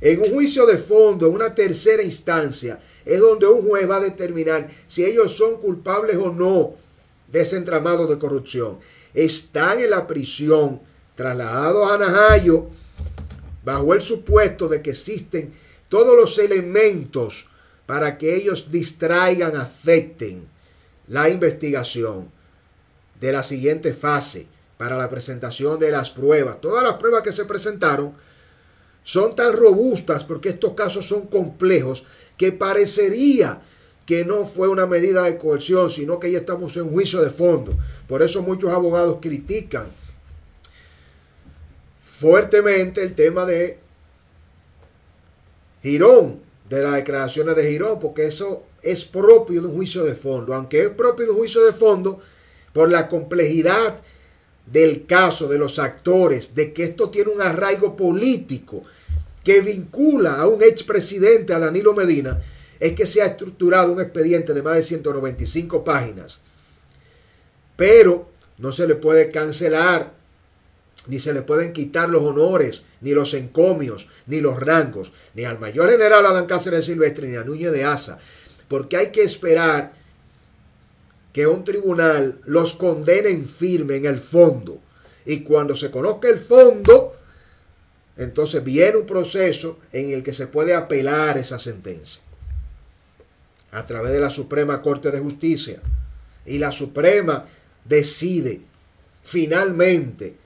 en 0.00 0.22
un 0.22 0.32
juicio 0.32 0.64
de 0.64 0.78
fondo, 0.78 1.26
en 1.26 1.34
una 1.34 1.54
tercera 1.54 2.02
instancia, 2.02 2.80
es 3.04 3.20
donde 3.20 3.46
un 3.46 3.68
juez 3.68 3.86
va 3.86 3.96
a 3.96 4.00
determinar 4.00 4.66
si 4.86 5.04
ellos 5.04 5.36
son 5.36 5.60
culpables 5.60 6.16
o 6.16 6.32
no 6.32 6.72
de 7.30 7.42
ese 7.42 7.58
entramado 7.58 8.06
de 8.06 8.18
corrupción. 8.18 8.78
Están 9.12 9.80
en 9.80 9.90
la 9.90 10.06
prisión, 10.06 10.80
trasladados 11.14 11.90
a 11.90 11.98
Najayo, 11.98 12.68
bajo 13.62 13.92
el 13.92 14.00
supuesto 14.00 14.66
de 14.66 14.80
que 14.80 14.92
existen 14.92 15.52
todos 15.90 16.16
los 16.16 16.38
elementos 16.38 17.50
para 17.84 18.16
que 18.16 18.34
ellos 18.34 18.70
distraigan, 18.70 19.56
afecten 19.56 20.46
la 21.06 21.28
investigación 21.28 22.30
de 23.20 23.32
la 23.32 23.42
siguiente 23.42 23.92
fase 23.92 24.46
para 24.78 24.96
la 24.96 25.08
presentación 25.08 25.78
de 25.78 25.90
las 25.90 26.10
pruebas. 26.10 26.60
Todas 26.60 26.84
las 26.84 26.94
pruebas 26.94 27.22
que 27.22 27.32
se 27.32 27.44
presentaron 27.44 28.14
son 29.02 29.36
tan 29.36 29.52
robustas 29.52 30.24
porque 30.24 30.50
estos 30.50 30.74
casos 30.74 31.06
son 31.06 31.26
complejos 31.26 32.04
que 32.36 32.52
parecería 32.52 33.62
que 34.04 34.24
no 34.24 34.46
fue 34.46 34.68
una 34.68 34.86
medida 34.86 35.24
de 35.24 35.36
coerción, 35.36 35.90
sino 35.90 36.20
que 36.20 36.30
ya 36.30 36.38
estamos 36.38 36.76
en 36.76 36.90
juicio 36.90 37.20
de 37.22 37.30
fondo. 37.30 37.76
Por 38.06 38.22
eso 38.22 38.42
muchos 38.42 38.70
abogados 38.70 39.18
critican 39.20 39.90
fuertemente 42.18 43.02
el 43.02 43.14
tema 43.14 43.44
de 43.44 43.78
Girón, 45.82 46.40
de 46.68 46.82
las 46.82 46.94
declaraciones 46.94 47.56
de 47.56 47.70
Girón, 47.70 47.98
porque 47.98 48.26
eso 48.26 48.64
es 48.82 49.04
propio 49.04 49.60
de 49.60 49.68
un 49.68 49.74
juicio 49.74 50.04
de 50.04 50.14
fondo. 50.14 50.54
Aunque 50.54 50.82
es 50.82 50.90
propio 50.90 51.26
de 51.26 51.32
un 51.32 51.38
juicio 51.38 51.64
de 51.64 51.72
fondo, 51.72 52.20
por 52.72 52.90
la 52.90 53.08
complejidad 53.08 54.00
del 54.66 55.06
caso, 55.06 55.48
de 55.48 55.58
los 55.58 55.78
actores, 55.78 56.54
de 56.54 56.72
que 56.72 56.84
esto 56.84 57.10
tiene 57.10 57.30
un 57.30 57.40
arraigo 57.40 57.96
político 57.96 58.82
que 59.44 59.60
vincula 59.60 60.40
a 60.40 60.48
un 60.48 60.62
expresidente, 60.62 61.54
a 61.54 61.60
Danilo 61.60 61.94
Medina, 61.94 62.42
es 62.80 62.94
que 62.94 63.06
se 63.06 63.22
ha 63.22 63.26
estructurado 63.26 63.92
un 63.92 64.00
expediente 64.00 64.52
de 64.52 64.62
más 64.62 64.74
de 64.74 64.82
195 64.82 65.84
páginas. 65.84 66.40
Pero 67.76 68.28
no 68.58 68.72
se 68.72 68.86
le 68.86 68.96
puede 68.96 69.30
cancelar, 69.30 70.14
ni 71.06 71.20
se 71.20 71.32
le 71.32 71.42
pueden 71.42 71.72
quitar 71.72 72.08
los 72.08 72.22
honores, 72.22 72.82
ni 73.00 73.12
los 73.12 73.34
encomios, 73.34 74.08
ni 74.26 74.40
los 74.40 74.58
rangos, 74.58 75.12
ni 75.34 75.44
al 75.44 75.58
mayor 75.58 75.90
general 75.90 76.26
Adán 76.26 76.46
Cáceres 76.46 76.86
Silvestre, 76.86 77.28
ni 77.28 77.36
a 77.36 77.44
Núñez 77.44 77.70
de 77.70 77.84
Asa, 77.84 78.18
porque 78.68 78.96
hay 78.96 79.12
que 79.12 79.22
esperar 79.22 79.92
que 81.36 81.46
un 81.46 81.64
tribunal 81.64 82.40
los 82.46 82.72
condene 82.72 83.28
en 83.28 83.46
firme 83.46 83.96
en 83.96 84.06
el 84.06 84.20
fondo. 84.20 84.80
Y 85.26 85.40
cuando 85.40 85.76
se 85.76 85.90
conozca 85.90 86.30
el 86.30 86.38
fondo, 86.38 87.14
entonces 88.16 88.64
viene 88.64 88.96
un 88.96 89.04
proceso 89.04 89.80
en 89.92 90.12
el 90.12 90.22
que 90.22 90.32
se 90.32 90.46
puede 90.46 90.72
apelar 90.72 91.36
esa 91.36 91.58
sentencia 91.58 92.22
a 93.70 93.86
través 93.86 94.12
de 94.12 94.20
la 94.20 94.30
Suprema 94.30 94.80
Corte 94.80 95.10
de 95.10 95.18
Justicia. 95.18 95.82
Y 96.46 96.56
la 96.56 96.72
Suprema 96.72 97.44
decide 97.84 98.62
finalmente, 99.22 100.36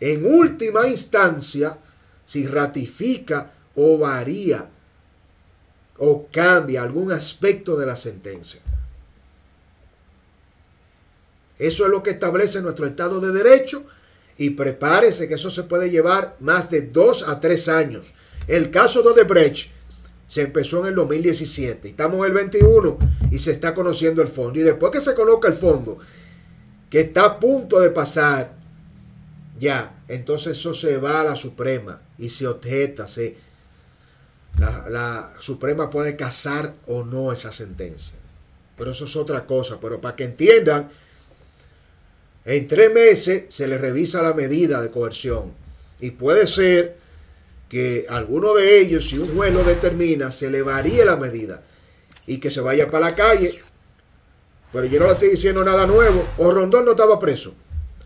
en 0.00 0.26
última 0.26 0.88
instancia, 0.88 1.78
si 2.26 2.48
ratifica 2.48 3.52
o 3.76 3.96
varía 3.96 4.68
o 5.98 6.26
cambia 6.32 6.82
algún 6.82 7.12
aspecto 7.12 7.76
de 7.76 7.86
la 7.86 7.94
sentencia. 7.94 8.61
Eso 11.62 11.84
es 11.84 11.90
lo 11.92 12.02
que 12.02 12.10
establece 12.10 12.60
nuestro 12.60 12.86
Estado 12.86 13.20
de 13.20 13.30
Derecho 13.30 13.84
y 14.36 14.50
prepárese 14.50 15.28
que 15.28 15.34
eso 15.34 15.48
se 15.48 15.62
puede 15.62 15.90
llevar 15.90 16.36
más 16.40 16.68
de 16.70 16.82
dos 16.82 17.28
a 17.28 17.38
tres 17.38 17.68
años. 17.68 18.12
El 18.48 18.72
caso 18.72 19.02
de 19.02 19.10
Odebrecht 19.10 19.70
se 20.26 20.42
empezó 20.42 20.80
en 20.80 20.88
el 20.88 20.94
2017, 20.96 21.90
estamos 21.90 22.18
en 22.18 22.24
el 22.24 22.32
21 22.32 22.98
y 23.30 23.38
se 23.38 23.52
está 23.52 23.74
conociendo 23.74 24.22
el 24.22 24.28
fondo. 24.28 24.58
Y 24.58 24.62
después 24.62 24.90
que 24.90 25.04
se 25.04 25.14
conozca 25.14 25.46
el 25.46 25.54
fondo, 25.54 25.98
que 26.90 27.02
está 27.02 27.26
a 27.26 27.38
punto 27.38 27.78
de 27.78 27.90
pasar, 27.90 28.54
ya, 29.60 30.02
entonces 30.08 30.58
eso 30.58 30.74
se 30.74 30.96
va 30.96 31.20
a 31.20 31.24
la 31.24 31.36
Suprema 31.36 32.02
y 32.18 32.28
se 32.30 32.48
objeta, 32.48 33.06
la, 34.58 34.88
la 34.88 35.34
Suprema 35.38 35.88
puede 35.90 36.16
casar 36.16 36.74
o 36.88 37.04
no 37.04 37.32
esa 37.32 37.52
sentencia. 37.52 38.16
Pero 38.76 38.90
eso 38.90 39.04
es 39.04 39.14
otra 39.14 39.46
cosa. 39.46 39.78
Pero 39.80 40.00
para 40.00 40.16
que 40.16 40.24
entiendan, 40.24 40.90
en 42.44 42.68
tres 42.68 42.92
meses 42.92 43.44
se 43.48 43.68
le 43.68 43.78
revisa 43.78 44.22
la 44.22 44.34
medida 44.34 44.80
de 44.80 44.90
coerción. 44.90 45.52
Y 46.00 46.10
puede 46.10 46.46
ser 46.46 46.96
que 47.68 48.06
alguno 48.08 48.54
de 48.54 48.80
ellos, 48.80 49.08
si 49.08 49.18
un 49.18 49.34
juez 49.34 49.52
lo 49.52 49.62
determina, 49.62 50.30
se 50.30 50.50
le 50.50 50.62
varíe 50.62 51.04
la 51.04 51.16
medida 51.16 51.62
y 52.26 52.38
que 52.38 52.50
se 52.50 52.60
vaya 52.60 52.88
para 52.88 53.10
la 53.10 53.14
calle. 53.14 53.62
Pero 54.72 54.86
yo 54.86 55.00
no 55.00 55.06
le 55.06 55.12
estoy 55.12 55.30
diciendo 55.30 55.64
nada 55.64 55.86
nuevo. 55.86 56.26
O 56.38 56.50
Rondón 56.50 56.84
no 56.84 56.92
estaba 56.92 57.18
preso. 57.20 57.54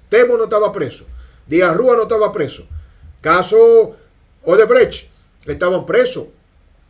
Temo 0.09 0.37
no 0.37 0.45
estaba 0.45 0.73
preso. 0.73 1.07
Díaz 1.47 1.77
Rúa 1.77 1.97
no 1.97 2.03
estaba 2.03 2.33
preso. 2.33 2.67
Caso 3.21 3.97
Odebrecht, 4.45 5.09
estaban 5.45 5.87
presos. 5.87 6.29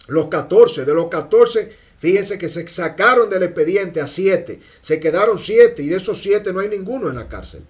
Los 0.09 0.29
14, 0.29 0.85
de 0.85 0.95
los 0.95 1.09
14 1.09 1.86
Fíjense 2.07 2.39
que 2.39 2.49
se 2.49 2.69
sacaron 2.69 3.29
del 3.29 3.43
expediente 3.43 4.01
a 4.01 4.07
siete, 4.07 4.61
se 4.81 5.01
quedaron 5.01 5.37
siete 5.41 5.83
y 5.83 5.89
de 5.89 5.97
esos 5.97 6.23
siete 6.23 6.53
no 6.53 6.61
hay 6.61 6.69
ninguno 6.69 7.11
en 7.11 7.17
la 7.17 7.29
cárcel. 7.29 7.65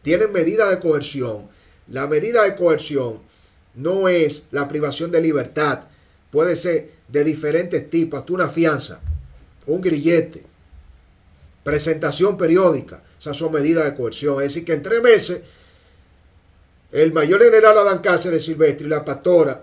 Tienen 0.00 0.32
medida 0.32 0.70
de 0.70 0.80
coerción. 0.80 1.50
La 1.88 2.06
medida 2.06 2.44
de 2.44 2.56
coerción 2.56 3.20
no 3.74 4.08
es 4.08 4.44
la 4.52 4.68
privación 4.68 5.10
de 5.10 5.20
libertad. 5.20 5.80
Puede 6.30 6.56
ser 6.56 6.92
de 7.08 7.24
diferentes 7.24 7.90
tipos, 7.90 8.20
hasta 8.20 8.32
una 8.32 8.48
fianza, 8.48 9.02
un 9.66 9.82
grillete, 9.82 10.46
presentación 11.62 12.38
periódica. 12.38 13.02
Esas 13.20 13.36
son 13.36 13.52
medidas 13.52 13.84
de 13.84 13.94
coerción. 13.94 14.40
Es 14.40 14.48
decir, 14.48 14.64
que 14.64 14.72
en 14.72 14.82
tres 14.82 15.02
meses 15.02 15.42
el 16.90 17.12
mayor 17.12 17.42
general 17.44 17.76
Adán 17.76 17.98
Cáceres 17.98 18.46
Silvestre 18.46 18.86
y 18.86 18.88
la 18.88 19.04
pastora 19.04 19.62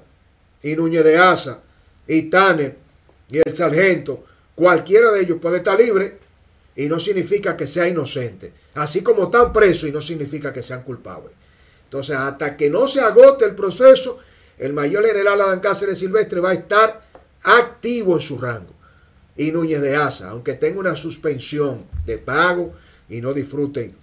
y 0.61 0.75
Núñez 0.75 1.03
de 1.03 1.17
Asa 1.17 1.59
y 2.05 2.21
Tanner 2.29 2.90
y 3.31 3.39
el 3.43 3.55
sargento, 3.55 4.25
cualquiera 4.55 5.11
de 5.11 5.21
ellos 5.21 5.39
puede 5.41 5.57
estar 5.57 5.77
libre 5.79 6.19
y 6.75 6.87
no 6.87 6.99
significa 6.99 7.55
que 7.55 7.67
sea 7.67 7.87
inocente. 7.87 8.53
Así 8.75 9.01
como 9.01 9.23
están 9.23 9.53
presos 9.53 9.89
y 9.89 9.91
no 9.91 10.01
significa 10.01 10.51
que 10.53 10.63
sean 10.63 10.83
culpables. 10.83 11.31
Entonces, 11.85 12.15
hasta 12.15 12.55
que 12.55 12.69
no 12.69 12.87
se 12.87 13.01
agote 13.01 13.45
el 13.45 13.55
proceso, 13.55 14.19
el 14.57 14.73
mayor 14.73 15.05
general 15.05 15.41
Adán 15.41 15.59
Cáceres 15.59 15.99
Silvestre 15.99 16.39
va 16.39 16.51
a 16.51 16.53
estar 16.53 17.01
activo 17.43 18.15
en 18.15 18.21
su 18.21 18.37
rango. 18.37 18.73
Y 19.35 19.51
Núñez 19.51 19.81
de 19.81 19.95
Asa, 19.95 20.29
aunque 20.29 20.53
tenga 20.53 20.79
una 20.79 20.95
suspensión 20.95 21.85
de 22.05 22.17
pago 22.17 22.73
y 23.09 23.21
no 23.21 23.33
disfruten 23.33 23.95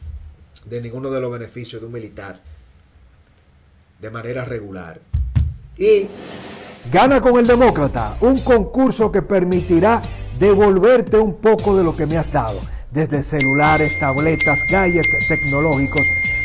de 0.65 0.81
ninguno 0.81 1.11
de 1.11 1.21
los 1.21 1.31
beneficios 1.31 1.81
de 1.81 1.87
un 1.87 1.93
militar 1.93 2.41
de 4.01 4.11
manera 4.11 4.45
regular. 4.45 5.01
Y 5.77 6.09
Gana 6.91 7.21
con 7.21 7.39
el 7.39 7.47
Demócrata, 7.47 8.17
un 8.23 8.41
concurso 8.41 9.13
que 9.13 9.21
permitirá 9.21 10.01
devolverte 10.39 11.19
un 11.19 11.35
poco 11.35 11.77
de 11.77 11.85
lo 11.85 11.95
que 11.95 12.07
me 12.07 12.17
has 12.17 12.33
dado, 12.33 12.61
desde 12.91 13.23
celulares, 13.23 13.99
tabletas, 14.01 14.61
gadgets 14.71 15.11
tecnológicos. 15.29 16.01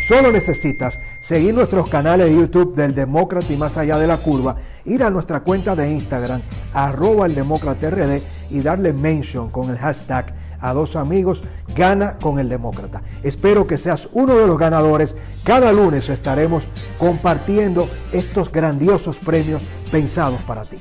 Solo 0.05 0.33
necesitas 0.33 0.99
seguir 1.21 1.53
nuestros 1.53 1.89
canales 1.89 2.27
de 2.27 2.35
YouTube 2.35 2.75
del 2.75 2.93
Demócrata 2.93 3.53
y 3.53 3.55
más 3.55 3.77
allá 3.77 3.97
de 3.97 4.05
la 4.05 4.17
curva, 4.17 4.57
ir 4.83 5.05
a 5.05 5.09
nuestra 5.09 5.39
cuenta 5.39 5.77
de 5.77 5.89
Instagram, 5.89 6.41
arroba 6.73 7.25
el 7.25 7.35
Demócrata 7.35 7.89
RD 7.89 8.21
y 8.49 8.59
darle 8.59 8.91
mention 8.91 9.49
con 9.49 9.69
el 9.69 9.77
hashtag 9.77 10.25
a 10.63 10.73
dos 10.73 10.95
amigos, 10.95 11.43
gana 11.75 12.17
con 12.19 12.39
el 12.39 12.47
demócrata. 12.47 13.03
Espero 13.21 13.67
que 13.67 13.77
seas 13.77 14.07
uno 14.13 14.37
de 14.37 14.47
los 14.47 14.57
ganadores. 14.57 15.17
Cada 15.43 15.73
lunes 15.73 16.07
estaremos 16.07 16.63
compartiendo 16.97 17.89
estos 18.13 18.49
grandiosos 18.49 19.19
premios 19.19 19.61
pensados 19.91 20.41
para 20.43 20.63
ti. 20.63 20.77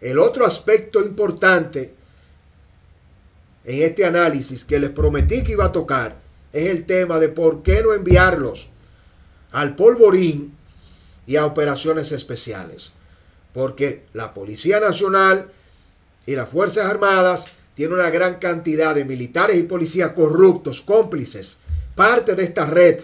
El 0.00 0.20
otro 0.20 0.46
aspecto 0.46 1.00
importante 1.02 1.94
en 3.64 3.82
este 3.82 4.06
análisis 4.06 4.64
que 4.64 4.78
les 4.78 4.90
prometí 4.90 5.42
que 5.42 5.52
iba 5.52 5.64
a 5.64 5.72
tocar 5.72 6.16
es 6.52 6.70
el 6.70 6.86
tema 6.86 7.18
de 7.18 7.28
por 7.28 7.64
qué 7.64 7.82
no 7.82 7.92
enviarlos 7.92 8.70
al 9.50 9.74
polvorín 9.74 10.57
y 11.28 11.36
a 11.36 11.44
operaciones 11.44 12.10
especiales. 12.10 12.90
Porque 13.52 14.04
la 14.14 14.32
Policía 14.34 14.80
Nacional 14.80 15.52
y 16.26 16.34
las 16.34 16.48
Fuerzas 16.48 16.86
Armadas 16.86 17.44
tienen 17.74 17.98
una 17.98 18.10
gran 18.10 18.36
cantidad 18.36 18.94
de 18.94 19.04
militares 19.04 19.56
y 19.56 19.62
policías 19.62 20.12
corruptos, 20.12 20.80
cómplices, 20.80 21.58
parte 21.94 22.34
de 22.34 22.44
esta 22.44 22.64
red. 22.64 23.00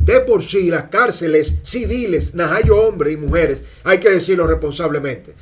De 0.00 0.20
por 0.20 0.42
sí, 0.42 0.70
las 0.70 0.88
cárceles 0.88 1.54
civiles, 1.62 2.34
najayo 2.34 2.76
hombres 2.76 3.14
y 3.14 3.16
mujeres, 3.16 3.60
hay 3.84 4.00
que 4.00 4.10
decirlo 4.10 4.46
responsablemente, 4.48 5.34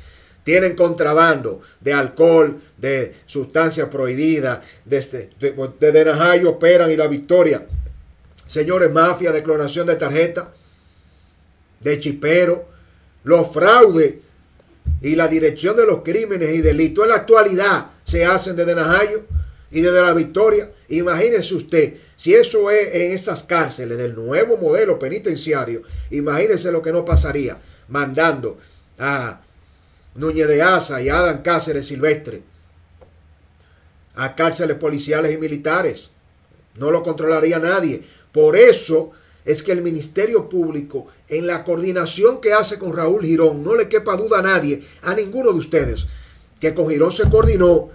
tienen 0.43 0.75
contrabando 0.75 1.61
de 1.79 1.93
alcohol, 1.93 2.61
de 2.77 3.15
sustancias 3.25 3.89
prohibidas, 3.89 4.59
desde 4.85 5.31
de, 5.39 5.53
de, 5.79 5.91
de, 5.91 6.05
Najayo 6.05 6.51
operan 6.51 6.91
y 6.91 6.95
la 6.95 7.07
victoria. 7.07 7.65
Señores, 8.47 8.91
mafia 8.91 9.31
de 9.31 9.43
clonación 9.43 9.87
de 9.87 9.95
tarjeta, 9.95 10.51
de 11.81 11.99
chipero, 11.99 12.67
los 13.23 13.51
fraudes 13.51 14.15
y 15.01 15.15
la 15.15 15.27
dirección 15.27 15.75
de 15.75 15.85
los 15.85 16.01
crímenes 16.01 16.53
y 16.55 16.61
delitos 16.61 17.03
en 17.03 17.09
la 17.09 17.17
actualidad 17.17 17.91
se 18.03 18.25
hacen 18.25 18.55
desde 18.55 18.75
Najayo 18.75 19.25
y 19.71 19.81
desde 19.81 20.01
la 20.01 20.13
Victoria. 20.13 20.71
Imagínese 20.89 21.55
usted, 21.55 21.95
si 22.17 22.33
eso 22.33 22.69
es 22.69 22.93
en 22.93 23.11
esas 23.13 23.43
cárceles 23.43 23.97
del 23.97 24.15
nuevo 24.15 24.57
modelo 24.57 24.99
penitenciario, 24.99 25.83
imagínese 26.09 26.71
lo 26.71 26.81
que 26.81 26.91
no 26.91 27.05
pasaría 27.05 27.57
mandando 27.87 28.57
a 28.97 29.41
Núñez 30.15 30.47
de 30.47 30.61
Asa 30.61 31.01
y 31.01 31.09
a 31.09 31.17
Adán 31.17 31.41
Cáceres 31.41 31.87
Silvestre 31.87 32.43
a 34.15 34.35
cárceles 34.35 34.77
policiales 34.77 35.33
y 35.33 35.37
militares. 35.37 36.09
No 36.75 36.91
lo 36.91 37.03
controlaría 37.03 37.59
nadie. 37.59 38.03
Por 38.31 38.55
eso 38.55 39.11
es 39.45 39.63
que 39.63 39.71
el 39.71 39.81
Ministerio 39.81 40.49
Público, 40.49 41.07
en 41.27 41.47
la 41.47 41.63
coordinación 41.63 42.41
que 42.41 42.53
hace 42.53 42.77
con 42.77 42.95
Raúl 42.95 43.23
Girón, 43.23 43.63
no 43.63 43.75
le 43.75 43.89
quepa 43.89 44.15
duda 44.15 44.39
a 44.39 44.43
nadie, 44.43 44.83
a 45.01 45.13
ninguno 45.15 45.51
de 45.51 45.59
ustedes, 45.59 46.05
que 46.59 46.73
con 46.73 46.89
Girón 46.89 47.11
se 47.11 47.29
coordinó 47.29 47.89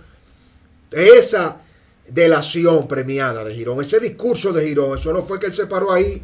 esa 0.90 1.61
delación 2.09 2.88
premiada 2.88 3.44
de 3.44 3.54
Girón, 3.54 3.80
ese 3.80 4.00
discurso 4.00 4.52
de 4.52 4.66
Girón, 4.66 4.98
eso 4.98 5.12
no 5.12 5.22
fue 5.22 5.38
que 5.38 5.46
él 5.46 5.54
se 5.54 5.66
paró 5.66 5.92
ahí 5.92 6.22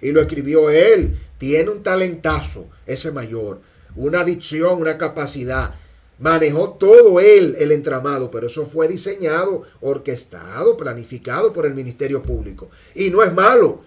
y 0.00 0.12
lo 0.12 0.20
escribió 0.20 0.70
él, 0.70 1.18
tiene 1.38 1.70
un 1.70 1.82
talentazo 1.82 2.68
ese 2.86 3.10
mayor, 3.10 3.60
una 3.96 4.24
dicción, 4.24 4.80
una 4.80 4.98
capacidad. 4.98 5.74
Manejó 6.18 6.74
todo 6.74 7.18
él 7.18 7.56
el 7.58 7.72
entramado, 7.72 8.30
pero 8.30 8.46
eso 8.46 8.66
fue 8.66 8.86
diseñado, 8.86 9.62
orquestado, 9.80 10.76
planificado 10.76 11.52
por 11.52 11.66
el 11.66 11.74
Ministerio 11.74 12.22
Público. 12.22 12.70
Y 12.94 13.10
no 13.10 13.22
es 13.22 13.32
malo. 13.32 13.82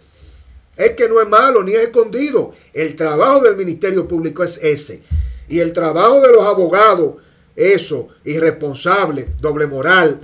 Es 0.78 0.92
que 0.92 1.10
no 1.10 1.20
es 1.20 1.28
malo 1.28 1.64
ni 1.64 1.74
es 1.74 1.80
escondido. 1.80 2.54
El 2.74 2.96
trabajo 2.96 3.42
del 3.42 3.58
Ministerio 3.58 4.08
Público 4.08 4.44
es 4.44 4.58
ese. 4.62 5.02
Y 5.50 5.60
el 5.60 5.74
trabajo 5.74 6.22
de 6.22 6.32
los 6.32 6.46
abogados, 6.46 7.16
eso, 7.56 8.10
irresponsable, 8.24 9.30
doble 9.40 9.66
moral, 9.66 10.20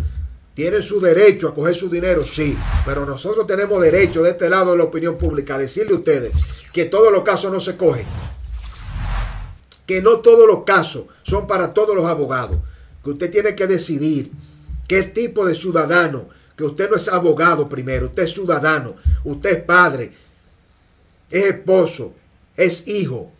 tienen 0.54 0.84
su 0.84 1.02
derecho 1.02 1.48
a 1.48 1.56
coger 1.56 1.74
su 1.74 1.90
dinero, 1.90 2.24
sí. 2.24 2.56
Pero 2.86 3.06
nosotros 3.06 3.48
tenemos 3.48 3.82
derecho 3.82 4.22
de 4.22 4.32
este 4.32 4.50
lado 4.50 4.72
de 4.72 4.78
la 4.78 4.84
opinión 4.84 5.18
pública 5.18 5.56
a 5.56 5.60
decirle 5.60 5.94
a 5.94 5.98
ustedes 5.98 6.34
que 6.72 6.86
todos 6.86 7.12
los 7.12 7.24
casos 7.24 7.52
no 7.52 7.60
se 7.60 7.76
cogen 7.76 8.06
que 9.86 10.02
no 10.02 10.20
todos 10.20 10.48
los 10.48 10.64
casos 10.64 11.06
son 11.24 11.48
para 11.48 11.74
todos 11.74 11.96
los 11.96 12.06
abogados, 12.06 12.60
que 13.04 13.12
usted 13.12 13.32
tiene 13.32 13.56
que 13.56 13.68
decidir 13.68 14.32
qué 14.88 15.04
tipo 15.04 15.46
de 15.46 15.56
ciudadano, 15.56 16.30
que 16.58 16.64
usted 16.64 16.90
no 16.90 16.96
es 16.96 17.08
abogado 17.08 17.68
primero, 17.68 18.08
usted 18.08 18.24
es 18.24 18.34
ciudadano, 18.34 18.96
usted 19.24 19.50
es 19.52 19.64
padre, 19.64 20.14
es 21.34 21.46
esposo, 21.46 22.14
es 22.56 22.88
hijo 22.88 23.32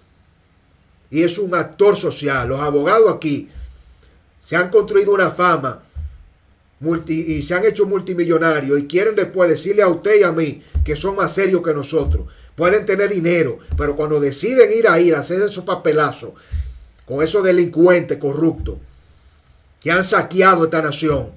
y 1.12 1.22
es 1.22 1.38
un 1.38 1.54
actor 1.54 1.96
social. 1.96 2.50
Los 2.50 2.60
abogados 2.60 3.14
aquí 3.14 3.50
se 4.40 4.56
han 4.56 4.72
construido 4.72 5.14
una 5.14 5.30
fama 5.30 5.84
y 7.08 7.44
se 7.44 7.54
han 7.54 7.64
hecho 7.66 7.86
multimillonarios 7.86 8.80
y 8.80 8.88
quieren 8.88 9.16
después 9.16 9.48
decirle 9.48 9.84
a 9.84 9.88
usted 9.88 10.20
y 10.20 10.24
a 10.24 10.32
mí 10.32 10.64
que 10.84 10.96
son 10.96 11.16
más 11.16 11.36
serios 11.36 11.62
que 11.64 11.74
nosotros 11.74 12.28
pueden 12.56 12.86
tener 12.88 13.10
dinero, 13.10 13.60
pero 13.78 13.96
cuando 13.96 14.20
deciden 14.20 14.72
ir 14.76 14.88
a 14.88 15.00
ir 15.00 15.16
a 15.16 15.20
hacer 15.20 15.40
esos 15.40 15.64
papelazos 15.64 16.32
con 17.06 17.22
esos 17.24 17.44
delincuentes 17.44 18.18
corruptos 18.18 18.78
que 19.80 19.92
han 19.92 20.04
saqueado 20.04 20.66
esta 20.66 20.82
nación, 20.82 21.32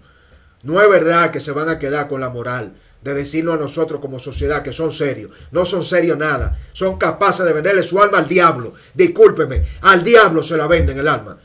no 0.63 0.81
es 0.81 0.89
verdad 0.89 1.31
que 1.31 1.41
se 1.41 1.53
van 1.53 1.69
a 1.69 1.79
quedar 1.79 2.09
con 2.09 2.21
la 2.23 2.31
moral 2.31 2.75
de 3.03 3.15
decirnos 3.15 3.55
a 3.55 3.63
nosotros 3.63 4.01
como 4.01 4.19
sociedad 4.19 4.63
que 4.63 4.73
son 4.73 4.93
serios. 4.93 5.31
No 5.53 5.65
son 5.65 5.85
serios 5.85 6.19
nada. 6.19 6.59
Son 6.73 6.99
capaces 6.99 7.47
de 7.47 7.53
venderle 7.53 7.83
su 7.83 8.01
alma 8.01 8.19
al 8.19 8.29
diablo. 8.29 8.75
Discúlpeme, 8.95 9.63
al 9.83 10.03
diablo 10.03 10.43
se 10.43 10.57
la 10.57 10.67
venden 10.67 10.99
el 10.99 11.09
alma. 11.09 11.39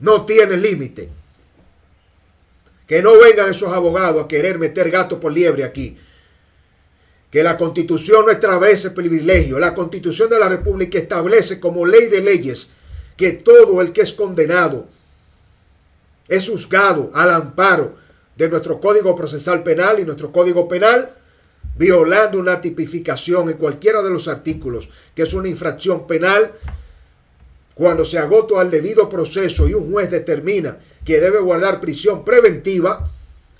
No 0.00 0.24
tiene 0.24 0.56
límite. 0.56 1.08
Que 2.86 3.02
no 3.02 3.18
vengan 3.18 3.50
esos 3.50 3.72
abogados 3.72 4.24
a 4.24 4.28
querer 4.28 4.58
meter 4.58 4.90
gato 4.90 5.20
por 5.20 5.32
liebre 5.32 5.64
aquí 5.64 5.98
que 7.30 7.42
la 7.42 7.56
constitución 7.58 8.24
no 8.24 8.32
establece 8.32 8.90
privilegio. 8.90 9.58
La 9.58 9.74
constitución 9.74 10.30
de 10.30 10.38
la 10.38 10.48
República 10.48 10.98
establece 10.98 11.60
como 11.60 11.84
ley 11.84 12.08
de 12.08 12.22
leyes 12.22 12.68
que 13.16 13.32
todo 13.32 13.82
el 13.82 13.92
que 13.92 14.02
es 14.02 14.12
condenado 14.12 14.88
es 16.28 16.48
juzgado 16.48 17.10
al 17.14 17.30
amparo 17.30 17.96
de 18.38 18.48
nuestro 18.48 18.80
Código 18.80 19.16
Procesal 19.16 19.64
Penal 19.64 19.98
y 19.98 20.04
nuestro 20.04 20.30
Código 20.30 20.68
Penal, 20.68 21.10
violando 21.76 22.38
una 22.38 22.60
tipificación 22.60 23.50
en 23.50 23.56
cualquiera 23.56 24.00
de 24.00 24.10
los 24.10 24.28
artículos, 24.28 24.88
que 25.14 25.22
es 25.22 25.34
una 25.34 25.48
infracción 25.48 26.06
penal, 26.06 26.52
cuando 27.74 28.04
se 28.04 28.16
agotó 28.16 28.60
al 28.60 28.70
debido 28.70 29.08
proceso 29.08 29.68
y 29.68 29.74
un 29.74 29.90
juez 29.90 30.10
determina 30.10 30.78
que 31.04 31.20
debe 31.20 31.40
guardar 31.40 31.80
prisión 31.80 32.24
preventiva 32.24 33.04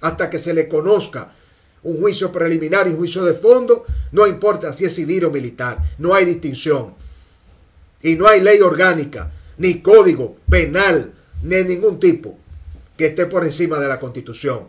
hasta 0.00 0.30
que 0.30 0.38
se 0.38 0.54
le 0.54 0.68
conozca 0.68 1.34
un 1.82 2.00
juicio 2.00 2.30
preliminar 2.30 2.86
y 2.86 2.90
un 2.90 2.98
juicio 2.98 3.24
de 3.24 3.34
fondo, 3.34 3.84
no 4.12 4.26
importa 4.28 4.72
si 4.72 4.84
es 4.84 4.94
civil 4.94 5.24
o 5.24 5.30
militar, 5.30 5.78
no 5.98 6.14
hay 6.14 6.24
distinción. 6.24 6.94
Y 8.02 8.14
no 8.14 8.28
hay 8.28 8.40
ley 8.40 8.60
orgánica, 8.60 9.32
ni 9.56 9.80
código 9.80 10.36
penal, 10.48 11.12
ni 11.42 11.56
de 11.56 11.64
ningún 11.64 11.98
tipo 11.98 12.38
que 12.98 13.06
esté 13.06 13.24
por 13.26 13.44
encima 13.44 13.78
de 13.78 13.88
la 13.88 13.98
constitución. 13.98 14.66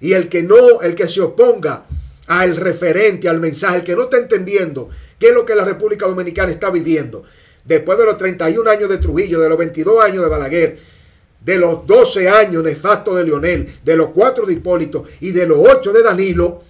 Y 0.00 0.12
el 0.12 0.28
que 0.28 0.42
no, 0.42 0.82
el 0.82 0.94
que 0.94 1.08
se 1.08 1.22
oponga 1.22 1.86
al 2.26 2.56
referente, 2.56 3.28
al 3.28 3.40
mensaje, 3.40 3.78
el 3.78 3.84
que 3.84 3.96
no 3.96 4.02
está 4.02 4.18
entendiendo 4.18 4.90
qué 5.18 5.28
es 5.28 5.34
lo 5.34 5.46
que 5.46 5.54
la 5.54 5.64
República 5.64 6.06
Dominicana 6.06 6.50
está 6.50 6.68
viviendo, 6.68 7.22
después 7.64 7.96
de 7.96 8.04
los 8.04 8.18
31 8.18 8.68
años 8.68 8.90
de 8.90 8.98
Trujillo, 8.98 9.40
de 9.40 9.48
los 9.48 9.56
22 9.56 10.04
años 10.04 10.24
de 10.24 10.28
Balaguer, 10.28 10.78
de 11.42 11.58
los 11.58 11.86
12 11.86 12.28
años 12.28 12.64
nefastos 12.64 13.16
de 13.16 13.24
Leonel, 13.24 13.78
de 13.84 13.96
los 13.96 14.08
4 14.10 14.46
de 14.46 14.54
Hipólito 14.54 15.04
y 15.20 15.30
de 15.30 15.46
los 15.46 15.58
8 15.60 15.92
de 15.92 16.02
Danilo, 16.02 16.62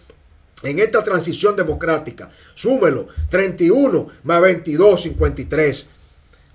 en 0.62 0.78
esta 0.78 1.02
transición 1.02 1.56
democrática. 1.56 2.30
Súmelo, 2.54 3.08
31 3.30 4.08
más 4.24 4.40
22, 4.42 5.02
53. 5.02 5.86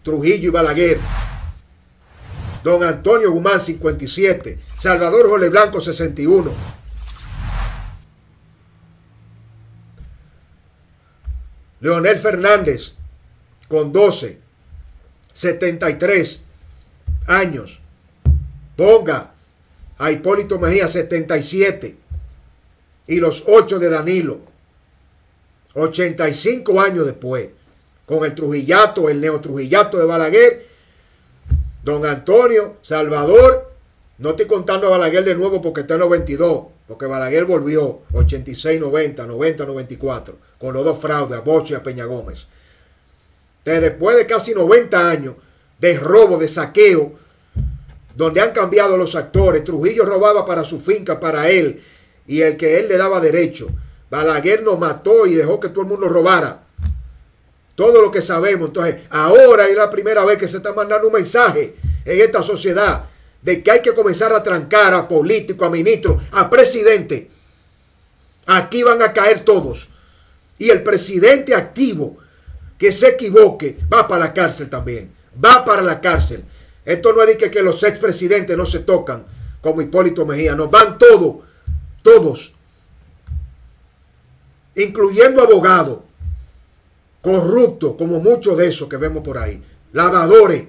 Trujillo 0.04 0.48
y 0.48 0.52
Balaguer. 0.52 1.00
Don 2.64 2.84
Antonio 2.84 3.32
Guzmán, 3.32 3.62
57. 3.62 4.60
Salvador 4.80 5.30
Jole 5.30 5.50
Blanco, 5.50 5.82
61. 5.82 6.52
Leonel 11.82 12.20
Fernández, 12.20 12.94
con 13.68 13.94
12. 13.94 14.40
73 15.34 16.42
años. 17.28 17.80
Ponga 18.76 19.32
a 19.98 20.12
Hipólito 20.12 20.60
Mejía 20.60 20.88
77 20.88 21.98
y 23.08 23.20
los 23.20 23.44
8 23.48 23.80
de 23.80 23.90
Danilo 23.90 24.42
85 25.74 26.82
años 26.82 27.06
después 27.06 27.50
con 28.06 28.26
el 28.26 28.34
Trujillato, 28.34 29.10
el 29.10 29.22
neotrujillato 29.22 30.00
de 30.00 30.06
Balaguer, 30.06 30.68
don 31.90 32.06
Antonio, 32.06 32.78
Salvador, 32.82 33.72
no 34.18 34.32
estoy 34.32 34.48
contando 34.48 34.88
a 34.88 34.92
Balaguer 34.92 35.24
de 35.24 35.36
nuevo 35.36 35.62
porque 35.62 35.82
está 35.82 35.96
en 35.96 36.02
los 36.02 36.10
22, 36.10 36.64
porque 36.88 37.06
Balaguer 37.06 37.46
volvió 37.46 38.02
86, 38.14 38.80
90, 38.80 39.26
90, 39.26 39.66
94, 39.66 40.38
con 40.60 40.74
los 40.74 40.84
dos 40.84 41.00
fraudes, 41.00 41.38
a 41.38 41.42
Bocho 41.42 41.74
y 41.74 41.78
a 41.78 41.84
Peña 41.84 42.06
Gómez. 42.06 42.48
después 43.64 44.18
de 44.18 44.26
casi 44.26 44.54
90 44.54 45.10
años 45.10 45.36
de 45.80 45.98
robo, 45.98 46.38
de 46.38 46.48
saqueo, 46.48 47.14
donde 48.16 48.42
han 48.42 48.52
cambiado 48.52 48.98
los 48.98 49.16
actores. 49.16 49.64
Trujillo 49.64 50.06
robaba 50.06 50.46
para 50.46 50.64
su 50.64 50.80
finca, 50.80 51.20
para 51.20 51.50
él, 51.50 51.82
y 52.28 52.42
el 52.42 52.58
que 52.58 52.80
él 52.80 52.90
le 52.90 52.98
daba 52.98 53.22
derecho. 53.22 53.70
Balaguer 54.10 54.64
nos 54.64 54.78
mató 54.80 55.26
y 55.26 55.36
dejó 55.36 55.60
que 55.60 55.70
todo 55.70 55.82
el 55.82 55.88
mundo 55.88 56.10
robara. 56.10 56.64
Todo 57.80 58.02
lo 58.02 58.12
que 58.12 58.22
sabemos. 58.22 58.68
Entonces, 58.68 59.04
ahora 59.10 59.70
es 59.70 59.78
la 59.78 59.90
primera 59.90 60.26
vez 60.26 60.38
que 60.38 60.50
se 60.50 60.58
está 60.58 60.74
mandando 60.74 61.08
un 61.08 61.14
mensaje 61.14 61.78
en 62.04 62.22
esta 62.22 62.44
sociedad 62.44 63.06
de 63.42 63.64
que 63.64 63.72
hay 63.72 63.82
que 63.82 63.94
comenzar 63.94 64.34
a 64.34 64.44
trancar 64.44 64.94
a 64.94 65.08
políticos, 65.08 65.66
a 65.66 65.72
ministros, 65.72 66.22
a 66.32 66.50
presidente. 66.50 67.30
Aquí 68.48 68.84
van 68.84 69.02
a 69.02 69.14
caer 69.14 69.46
todos. 69.46 69.92
Y 70.58 70.70
el 70.70 70.84
presidente 70.84 71.56
activo 71.56 72.18
que 72.78 72.92
se 72.92 73.12
equivoque 73.12 73.78
va 73.90 74.06
para 74.10 74.26
la 74.26 74.34
cárcel 74.34 74.70
también. 74.70 75.14
Va 75.42 75.64
para 75.64 75.82
la 75.82 76.02
cárcel. 76.02 76.44
Esto 76.84 77.14
no 77.14 77.24
es 77.24 77.38
que, 77.38 77.50
que 77.50 77.62
los 77.62 77.82
expresidentes 77.84 78.58
no 78.58 78.66
se 78.66 78.80
tocan, 78.80 79.26
como 79.62 79.82
Hipólito 79.82 80.26
Mejía, 80.26 80.54
nos 80.54 80.70
van 80.70 80.98
todos, 80.98 81.46
todos, 82.02 82.54
incluyendo 84.76 85.42
abogados, 85.42 86.00
corruptos, 87.22 87.96
como 87.98 88.20
muchos 88.20 88.58
de 88.58 88.68
esos 88.68 88.88
que 88.88 88.98
vemos 88.98 89.24
por 89.24 89.38
ahí, 89.38 89.62
lavadores, 89.94 90.68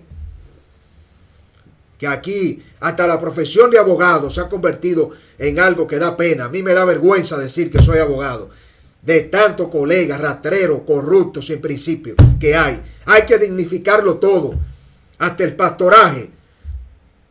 que 1.99 2.07
aquí 2.07 2.63
hasta 2.81 3.07
la 3.07 3.21
profesión 3.21 3.71
de 3.71 3.79
abogado 3.79 4.31
se 4.31 4.41
ha 4.41 4.49
convertido 4.49 5.11
en 5.39 5.61
algo 5.61 5.87
que 5.87 5.99
da 5.99 6.17
pena. 6.17 6.47
A 6.47 6.49
mí 6.49 6.63
me 6.63 6.73
da 6.73 6.87
vergüenza 6.87 7.37
decir 7.37 7.71
que 7.71 7.83
soy 7.83 7.99
abogado. 7.99 8.49
De 9.03 9.21
tantos 9.23 9.69
colegas, 9.69 10.21
rastreros, 10.21 10.81
corruptos 10.87 11.51
en 11.51 11.61
principio 11.61 12.15
que 12.39 12.55
hay. 12.55 12.81
Hay 13.05 13.23
que 13.23 13.39
dignificarlo 13.39 14.17
todo 14.17 14.55
hasta 15.19 15.45
el 15.45 15.55
pastoraje, 15.55 16.31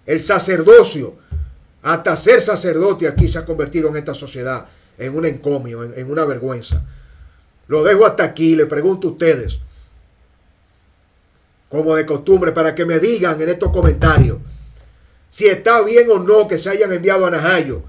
el 0.06 0.24
sacerdocio, 0.24 1.16
hasta 1.82 2.16
ser 2.16 2.40
sacerdote 2.40 3.08
aquí 3.08 3.28
se 3.28 3.40
ha 3.40 3.46
convertido 3.46 3.90
en 3.90 3.98
esta 3.98 4.14
sociedad 4.14 4.68
en 4.98 5.16
un 5.16 5.26
encomio, 5.26 5.84
en, 5.84 6.12
una 6.12 6.26
vergüenza. 6.26 6.84
Lo 7.70 7.84
dejo 7.84 8.06
hasta 8.06 8.26
aquí, 8.26 8.58
le 8.58 8.66
pregunto 8.66 9.08
a 9.08 9.12
ustedes, 9.12 9.58
como 11.70 11.96
de 11.96 12.06
costumbre, 12.06 12.52
para 12.52 12.76
que 12.76 12.84
me 12.84 13.00
digan 13.00 13.40
en 13.42 13.48
estos 13.48 13.72
comentarios 13.72 14.40
si 15.30 15.46
está 15.48 15.82
bien 15.84 16.10
o 16.12 16.20
no 16.20 16.48
que 16.48 16.58
se 16.58 16.70
hayan 16.70 16.92
enviado 16.92 17.26
a 17.26 17.30
Najayo. 17.30 17.84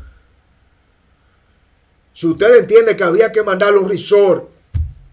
Si 2.13 2.27
usted 2.27 2.59
entiende 2.59 2.97
que 2.97 3.03
había 3.03 3.33
que 3.33 3.43
mandarle 3.43 3.81
un 3.81 3.89
resort 3.89 4.51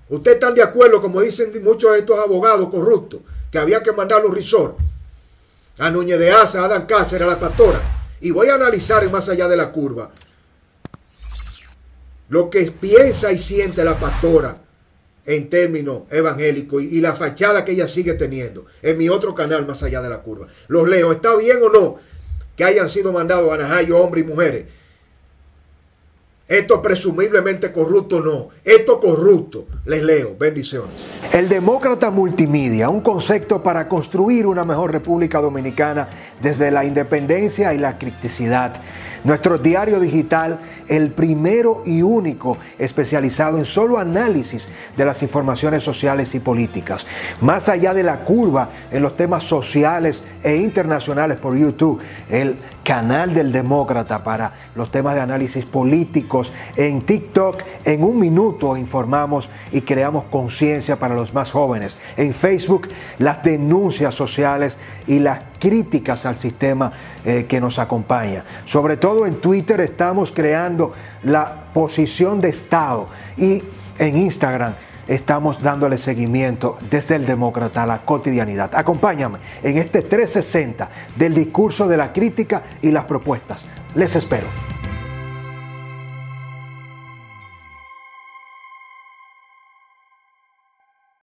¿Ustedes 0.10 0.36
están 0.36 0.56
de 0.56 0.64
acuerdo, 0.64 1.02
como 1.02 1.22
dicen 1.22 1.52
muchos 1.64 1.92
de 1.92 2.00
estos 2.00 2.18
abogados 2.18 2.70
corruptos, 2.70 3.22
que 3.52 3.58
había 3.58 3.84
que 3.84 3.92
mandar 3.92 4.22
los 4.22 4.34
risor 4.34 4.78
a 5.78 5.90
Núñez 5.90 6.18
de 6.18 6.32
Asa, 6.32 6.62
a 6.62 6.66
Adán 6.66 6.86
Cáceres, 6.86 7.28
a 7.28 7.32
la 7.32 7.40
pastora? 7.40 7.82
Y 8.22 8.32
voy 8.32 8.48
a 8.48 8.56
analizar 8.56 9.10
más 9.12 9.28
allá 9.28 9.48
de 9.48 9.58
la 9.58 9.72
curva 9.72 10.12
lo 12.30 12.50
que 12.50 12.72
piensa 12.72 13.32
y 13.32 13.40
siente 13.40 13.84
la 13.84 13.96
pastora 13.96 14.62
en 15.26 15.50
términos 15.50 16.04
evangélicos 16.10 16.82
y, 16.82 17.02
la 17.02 17.14
fachada 17.14 17.66
que 17.66 17.74
ella 17.74 17.88
sigue 17.88 18.14
teniendo 18.14 18.66
en 18.82 18.98
mi 18.98 19.10
otro 19.10 19.36
canal 19.36 19.66
más 19.66 19.84
allá 19.84 20.02
de 20.02 20.10
la 20.10 20.22
curva. 20.22 20.48
Los 20.68 20.88
leo, 20.88 21.12
¿está 21.12 21.36
bien 21.36 21.58
o 21.64 21.70
no 21.70 21.98
que 22.56 22.64
hayan 22.64 22.90
sido 22.90 23.12
mandados 23.12 23.52
a 23.52 23.58
Najayo 23.58 23.98
hombres 24.00 24.24
y 24.24 24.28
mujeres? 24.28 24.66
Esto 26.48 26.82
presumiblemente 26.82 27.74
corrupto 27.74 28.22
no. 28.22 28.50
Esto 28.64 29.02
corrupto. 29.02 29.68
Les 29.86 30.02
leo. 30.02 30.34
Bendiciones. 30.40 30.92
El 31.34 31.50
demócrata 31.50 32.10
multimedia, 32.10 32.88
un 32.88 33.02
concepto 33.02 33.62
para 33.62 33.90
construir 33.90 34.48
una 34.48 34.64
mejor 34.64 34.94
República 34.94 35.42
Dominicana 35.42 36.08
desde 36.42 36.72
la 36.72 36.86
independencia 36.86 37.74
y 37.74 37.78
la 37.78 37.98
criticidad. 37.98 38.82
Nuestro 39.24 39.58
diario 39.58 40.00
digital, 40.00 40.60
el 40.88 41.12
primero 41.12 41.82
y 41.86 42.02
único 42.02 42.58
especializado 42.78 43.58
en 43.58 43.66
solo 43.66 43.98
análisis 43.98 44.70
de 44.96 45.06
las 45.06 45.22
informaciones 45.24 45.84
sociales 45.84 46.34
y 46.36 46.40
políticas. 46.40 47.08
Más 47.42 47.70
allá 47.70 47.94
de 47.94 48.04
la 48.04 48.24
curva 48.24 48.70
en 48.92 49.02
los 49.02 49.18
temas 49.18 49.44
sociales 49.44 50.24
e 50.44 50.56
internacionales 50.58 51.38
por 51.38 51.58
YouTube, 51.58 52.00
el 52.30 52.58
canal 52.88 53.34
del 53.34 53.52
demócrata 53.52 54.24
para 54.24 54.54
los 54.74 54.90
temas 54.92 55.14
de 55.16 55.20
análisis 55.20 55.66
políticos. 55.66 56.54
En 56.78 57.02
TikTok, 57.02 57.62
en 57.84 58.02
un 58.02 58.18
minuto 58.18 58.78
informamos 58.78 59.50
y 59.74 59.82
creamos 59.82 60.24
conciencia 60.26 60.98
para 60.98 61.14
los 61.14 61.34
más 61.34 61.52
jóvenes. 61.52 61.98
En 62.16 62.34
Facebook, 62.34 62.88
las 63.20 63.44
denuncias 63.44 64.16
sociales 64.16 64.78
y 65.06 65.20
las 65.20 65.47
críticas 65.60 66.26
al 66.26 66.38
sistema 66.38 66.92
eh, 67.26 67.46
que 67.48 67.60
nos 67.60 67.80
acompaña. 67.80 68.44
Sobre 68.66 68.98
todo 68.98 69.26
en 69.26 69.42
Twitter 69.42 69.82
estamos 69.82 70.32
creando 70.32 70.94
la 71.24 71.72
posición 71.74 72.40
de 72.40 72.50
Estado 72.50 73.08
y 73.38 73.64
en 74.00 74.18
Instagram 74.18 74.76
estamos 75.08 75.62
dándole 75.62 75.98
seguimiento 75.98 76.78
desde 76.90 77.16
el 77.16 77.26
demócrata 77.26 77.84
a 77.84 77.88
la 77.88 78.06
cotidianidad. 78.06 78.72
Acompáñame 78.74 79.40
en 79.64 79.78
este 79.78 80.02
360 80.02 80.90
del 81.16 81.34
discurso 81.34 81.88
de 81.88 81.98
la 81.98 82.12
crítica 82.14 82.64
y 82.82 82.92
las 82.92 83.06
propuestas. 83.06 83.66
Les 83.96 84.16
espero. 84.16 84.77